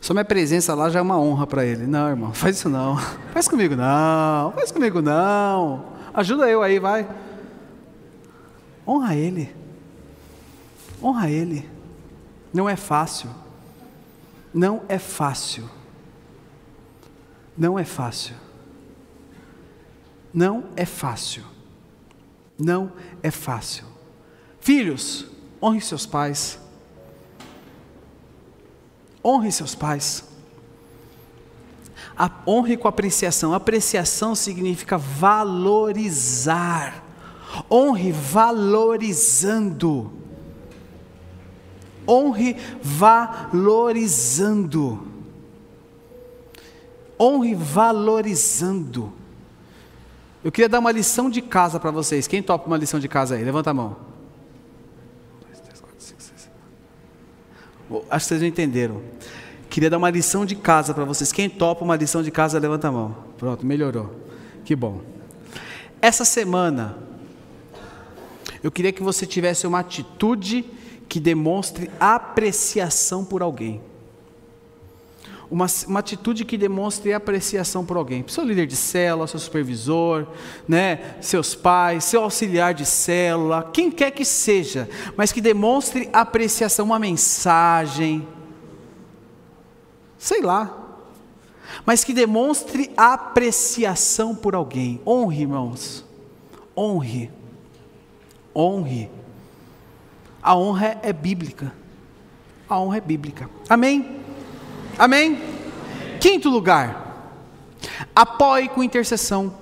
Só 0.00 0.12
minha 0.12 0.24
presença 0.24 0.74
lá 0.74 0.90
já 0.90 0.98
é 0.98 1.02
uma 1.02 1.16
honra 1.16 1.46
para 1.46 1.64
ele. 1.64 1.86
Não, 1.86 2.08
irmão, 2.08 2.34
faz 2.34 2.56
isso 2.56 2.68
não. 2.68 2.96
Faz 3.32 3.46
comigo 3.46 3.76
não. 3.76 4.50
Faz 4.50 4.72
comigo 4.72 5.00
não. 5.00 5.84
Ajuda 6.12 6.50
eu 6.50 6.60
aí, 6.60 6.80
vai. 6.80 7.08
Honra 8.84 9.14
ele. 9.14 9.61
Honra 11.02 11.30
ele. 11.30 11.68
Não 12.52 12.68
é 12.68 12.76
fácil. 12.76 13.30
Não 14.54 14.84
é 14.88 14.98
fácil. 14.98 15.68
Não 17.56 17.78
é 17.78 17.84
fácil. 17.84 18.34
Não 20.32 20.64
é 20.76 20.86
fácil. 20.86 21.44
Não 22.58 22.92
é 23.22 23.30
fácil. 23.30 23.84
Filhos, 24.60 25.26
honre 25.60 25.80
seus 25.80 26.06
pais. 26.06 26.60
Honre 29.24 29.50
seus 29.50 29.74
pais. 29.74 30.24
A, 32.16 32.30
honre 32.46 32.76
com 32.76 32.86
apreciação. 32.88 33.54
Apreciação 33.54 34.34
significa 34.34 34.98
valorizar. 34.98 37.02
Honre 37.70 38.12
valorizando. 38.12 40.21
Honre 42.08 42.56
valorizando. 42.82 44.02
Honre 47.18 47.54
valorizando. 47.54 49.12
Eu 50.44 50.50
queria 50.50 50.68
dar 50.68 50.80
uma 50.80 50.90
lição 50.90 51.30
de 51.30 51.40
casa 51.40 51.78
para 51.78 51.90
vocês. 51.90 52.26
Quem 52.26 52.42
topa 52.42 52.66
uma 52.66 52.76
lição 52.76 52.98
de 52.98 53.08
casa 53.08 53.36
aí? 53.36 53.44
Levanta 53.44 53.70
a 53.70 53.74
mão. 53.74 53.96
Acho 58.10 58.24
que 58.24 58.28
vocês 58.28 58.40
não 58.40 58.48
entenderam. 58.48 59.02
Queria 59.68 59.88
dar 59.88 59.98
uma 59.98 60.10
lição 60.10 60.44
de 60.44 60.56
casa 60.56 60.92
para 60.92 61.04
vocês. 61.04 61.32
Quem 61.32 61.48
topa 61.48 61.84
uma 61.84 61.96
lição 61.96 62.22
de 62.22 62.30
casa, 62.30 62.58
levanta 62.58 62.88
a 62.88 62.92
mão. 62.92 63.16
Pronto, 63.38 63.64
melhorou. 63.64 64.14
Que 64.64 64.76
bom. 64.76 65.00
Essa 66.00 66.24
semana, 66.24 66.98
eu 68.62 68.70
queria 68.70 68.92
que 68.92 69.02
você 69.02 69.24
tivesse 69.24 69.66
uma 69.66 69.78
atitude 69.80 70.64
que 71.12 71.20
demonstre 71.20 71.90
apreciação 72.00 73.22
por 73.22 73.42
alguém 73.42 73.82
uma, 75.50 75.66
uma 75.86 76.00
atitude 76.00 76.46
que 76.46 76.56
demonstre 76.56 77.12
apreciação 77.12 77.84
por 77.84 77.98
alguém. 77.98 78.24
Seu 78.26 78.42
líder 78.42 78.66
de 78.66 78.74
célula, 78.74 79.26
seu 79.26 79.38
supervisor, 79.38 80.26
né, 80.66 81.16
seus 81.20 81.54
pais, 81.54 82.04
seu 82.04 82.22
auxiliar 82.22 82.72
de 82.72 82.86
célula, 82.86 83.68
quem 83.70 83.90
quer 83.90 84.12
que 84.12 84.24
seja, 84.24 84.88
mas 85.14 85.30
que 85.30 85.42
demonstre 85.42 86.08
apreciação, 86.10 86.86
uma 86.86 86.98
mensagem, 86.98 88.26
sei 90.16 90.40
lá, 90.40 90.74
mas 91.84 92.02
que 92.02 92.14
demonstre 92.14 92.90
apreciação 92.96 94.34
por 94.34 94.54
alguém. 94.54 94.98
Honre, 95.06 95.42
irmãos, 95.42 96.02
honre, 96.74 97.30
honre. 98.56 99.21
A 100.42 100.56
honra 100.56 100.98
é 101.02 101.12
bíblica. 101.12 101.72
A 102.68 102.78
honra 102.78 102.96
é 102.96 103.00
bíblica. 103.00 103.48
Amém? 103.68 104.20
Amém? 104.98 105.40
Quinto 106.20 106.48
lugar, 106.48 107.36
apoie 108.14 108.68
com 108.68 108.82
intercessão. 108.82 109.54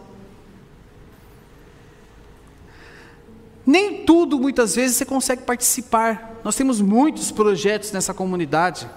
Nem 3.64 4.04
tudo, 4.04 4.38
muitas 4.38 4.74
vezes, 4.74 4.96
você 4.96 5.04
consegue 5.04 5.42
participar. 5.42 6.40
Nós 6.42 6.56
temos 6.56 6.80
muitos 6.80 7.30
projetos 7.30 7.92
nessa 7.92 8.12
comunidade. 8.12 8.88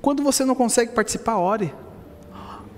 Quando 0.00 0.22
você 0.22 0.44
não 0.44 0.54
consegue 0.54 0.92
participar, 0.92 1.38
ore. 1.38 1.74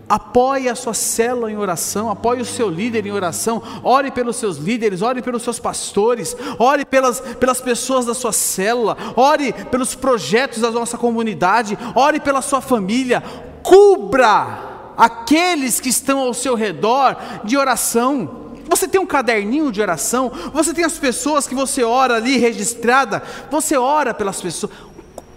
Apoie 0.07 0.69
a 0.69 0.75
sua 0.75 0.93
célula 0.93 1.51
em 1.51 1.57
oração, 1.57 2.11
apoie 2.11 2.41
o 2.41 2.45
seu 2.45 2.69
líder 2.69 3.07
em 3.07 3.13
oração, 3.13 3.63
ore 3.83 4.11
pelos 4.11 4.37
seus 4.37 4.59
líderes, 4.59 5.01
ore 5.01 5.23
pelos 5.23 5.43
seus 5.43 5.59
pastores, 5.59 6.37
ore 6.59 6.85
pelas, 6.85 7.21
pelas 7.21 7.61
pessoas 7.61 8.05
da 8.05 8.13
sua 8.13 8.33
célula, 8.33 8.97
ore 9.17 9.53
pelos 9.53 9.95
projetos 9.95 10.61
da 10.61 10.71
nossa 10.71 10.99
comunidade, 10.99 11.79
ore 11.95 12.21
pela 12.21 12.43
sua 12.43 12.61
família, 12.61 13.23
cubra 13.63 14.93
aqueles 14.95 15.81
que 15.81 15.89
estão 15.89 16.21
ao 16.21 16.35
seu 16.35 16.55
redor 16.55 17.17
de 17.43 17.57
oração. 17.57 18.53
Você 18.69 18.87
tem 18.87 19.01
um 19.01 19.07
caderninho 19.07 19.73
de 19.73 19.81
oração, 19.81 20.31
você 20.53 20.75
tem 20.75 20.85
as 20.85 20.99
pessoas 20.99 21.47
que 21.47 21.55
você 21.55 21.83
ora 21.83 22.17
ali 22.17 22.37
registrada, 22.37 23.23
você 23.51 23.79
ora 23.79 24.13
pelas 24.13 24.39
pessoas. 24.39 24.71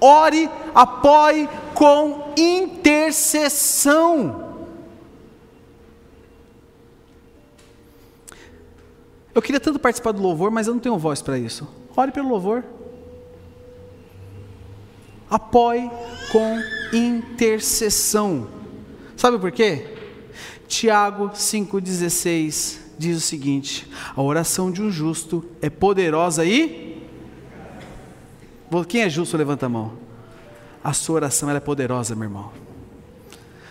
Ore, 0.01 0.49
apoie 0.75 1.47
com 1.73 2.33
intercessão. 2.35 4.46
Eu 9.37 9.41
queria 9.43 9.59
tanto 9.59 9.77
participar 9.77 10.13
do 10.13 10.19
louvor, 10.19 10.49
mas 10.49 10.65
eu 10.65 10.73
não 10.73 10.81
tenho 10.81 10.97
voz 10.97 11.21
para 11.21 11.37
isso. 11.37 11.67
Ore 11.95 12.11
pelo 12.11 12.27
louvor. 12.27 12.63
Apoie 15.29 15.91
com 16.31 16.59
intercessão. 16.91 18.47
Sabe 19.15 19.37
por 19.37 19.51
quê? 19.51 19.95
Tiago 20.67 21.29
5,16 21.29 22.79
diz 22.97 23.15
o 23.15 23.21
seguinte: 23.21 23.87
a 24.15 24.23
oração 24.23 24.71
de 24.71 24.81
um 24.81 24.89
justo 24.89 25.45
é 25.61 25.69
poderosa 25.69 26.43
e. 26.43 27.07
Quem 28.89 29.03
é 29.03 29.09
justo, 29.09 29.37
levanta 29.37 29.67
a 29.67 29.69
mão. 29.69 29.99
A 30.83 30.93
sua 30.93 31.17
oração 31.17 31.47
é 31.51 31.59
poderosa, 31.59 32.15
meu 32.15 32.23
irmão. 32.23 32.66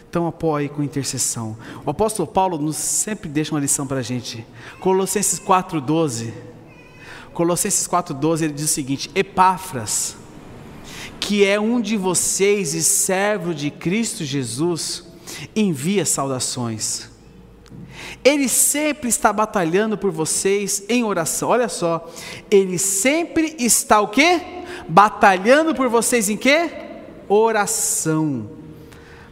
Então 0.08 0.26
apoie 0.26 0.68
com 0.68 0.82
intercessão. 0.82 1.56
O 1.84 1.90
apóstolo 1.90 2.26
Paulo 2.26 2.58
nos 2.58 2.76
sempre 2.76 3.28
deixa 3.28 3.52
uma 3.54 3.60
lição 3.60 3.86
para 3.86 3.98
a 3.98 4.02
gente. 4.02 4.46
Colossenses 4.80 5.38
4,12. 5.40 6.32
Colossenses 7.32 7.86
4,12 7.86 8.42
ele 8.42 8.52
diz 8.52 8.64
o 8.64 8.68
seguinte: 8.68 9.10
Epáfras, 9.14 10.16
que 11.20 11.44
é 11.44 11.60
um 11.60 11.80
de 11.80 11.96
vocês 11.96 12.72
e 12.72 12.82
servo 12.82 13.54
de 13.54 13.70
Cristo 13.70 14.24
Jesus, 14.24 15.04
envia 15.54 16.06
saudações. 16.06 17.10
Ele 18.24 18.48
sempre 18.48 19.08
está 19.08 19.32
batalhando 19.32 19.98
por 19.98 20.10
vocês 20.10 20.82
em 20.88 21.04
oração. 21.04 21.50
Olha 21.50 21.68
só, 21.68 22.10
ele 22.50 22.78
sempre 22.78 23.54
está 23.58 24.00
o 24.00 24.08
quê? 24.08 24.40
Batalhando 24.88 25.74
por 25.74 25.88
vocês 25.88 26.28
em 26.28 26.36
quê? 26.36 26.70
Oração 27.28 28.65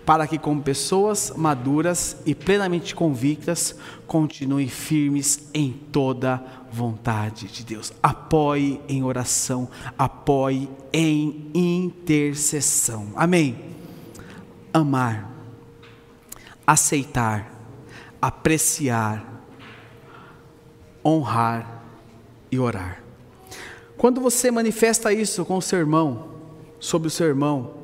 para 0.05 0.27
que, 0.27 0.39
como 0.39 0.63
pessoas 0.63 1.33
maduras 1.35 2.17
e 2.27 2.35
plenamente 2.35 2.95
convictas, 2.95 3.75
continuem 4.07 4.69
firmes 4.69 5.49
em 5.55 5.73
toda 5.73 6.43
vontade 6.71 7.47
de 7.47 7.65
Deus. 7.65 7.93
Apoie 8.03 8.81
em 8.87 9.03
oração, 9.03 9.69
apoie 9.97 10.69
em 10.93 11.51
intercessão. 11.55 13.13
Amém. 13.17 13.57
Amar, 14.73 15.31
aceitar, 16.67 17.51
apreciar, 18.21 19.43
honrar 21.05 21.83
e 22.51 22.59
orar. 22.59 23.03
Quando 23.97 24.21
você 24.21 24.51
manifesta 24.51 25.13
isso 25.13 25.45
com 25.45 25.57
o 25.57 25.63
seu 25.63 25.79
irmão, 25.79 26.35
sobre 26.79 27.09
o 27.09 27.11
seu 27.11 27.27
irmão, 27.27 27.75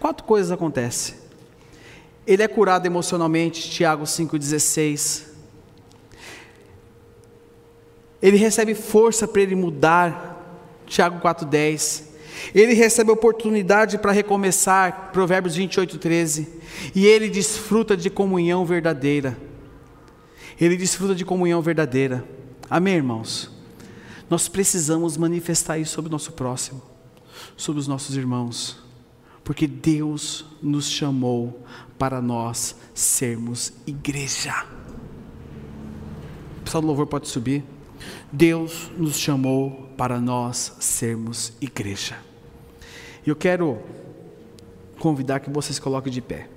quatro 0.00 0.24
coisas 0.24 0.50
acontecem 0.50 1.23
Ele 2.26 2.42
é 2.42 2.48
curado 2.48 2.86
emocionalmente, 2.86 3.70
Tiago 3.70 4.04
5,16. 4.04 5.24
Ele 8.22 8.38
recebe 8.38 8.74
força 8.74 9.28
para 9.28 9.42
ele 9.42 9.54
mudar, 9.54 10.82
Tiago 10.86 11.20
4,10. 11.20 12.04
Ele 12.54 12.72
recebe 12.74 13.10
oportunidade 13.10 13.98
para 13.98 14.12
recomeçar, 14.12 15.10
Provérbios 15.12 15.54
28, 15.56 15.98
13. 15.98 16.48
E 16.94 17.06
ele 17.06 17.28
desfruta 17.28 17.96
de 17.96 18.08
comunhão 18.08 18.64
verdadeira. 18.64 19.36
Ele 20.60 20.76
desfruta 20.76 21.14
de 21.14 21.24
comunhão 21.24 21.60
verdadeira. 21.60 22.24
Amém, 22.68 22.94
irmãos? 22.94 23.50
Nós 24.28 24.48
precisamos 24.48 25.16
manifestar 25.16 25.78
isso 25.78 25.92
sobre 25.92 26.08
o 26.08 26.12
nosso 26.12 26.32
próximo, 26.32 26.82
sobre 27.56 27.80
os 27.80 27.86
nossos 27.86 28.16
irmãos, 28.16 28.78
porque 29.42 29.66
Deus 29.66 30.46
nos 30.62 30.88
chamou 30.88 31.62
para 31.98 32.20
nós 32.20 32.76
sermos 32.94 33.72
igreja. 33.86 34.66
O 36.60 36.64
pessoal 36.64 36.80
do 36.80 36.86
louvor 36.86 37.06
pode 37.06 37.28
subir. 37.28 37.64
Deus 38.32 38.90
nos 38.96 39.18
chamou 39.18 39.88
para 39.96 40.20
nós 40.20 40.76
sermos 40.80 41.52
igreja. 41.60 42.18
Eu 43.26 43.36
quero 43.36 43.78
convidar 44.98 45.40
que 45.40 45.50
vocês 45.50 45.78
coloquem 45.78 46.12
de 46.12 46.20
pé. 46.20 46.48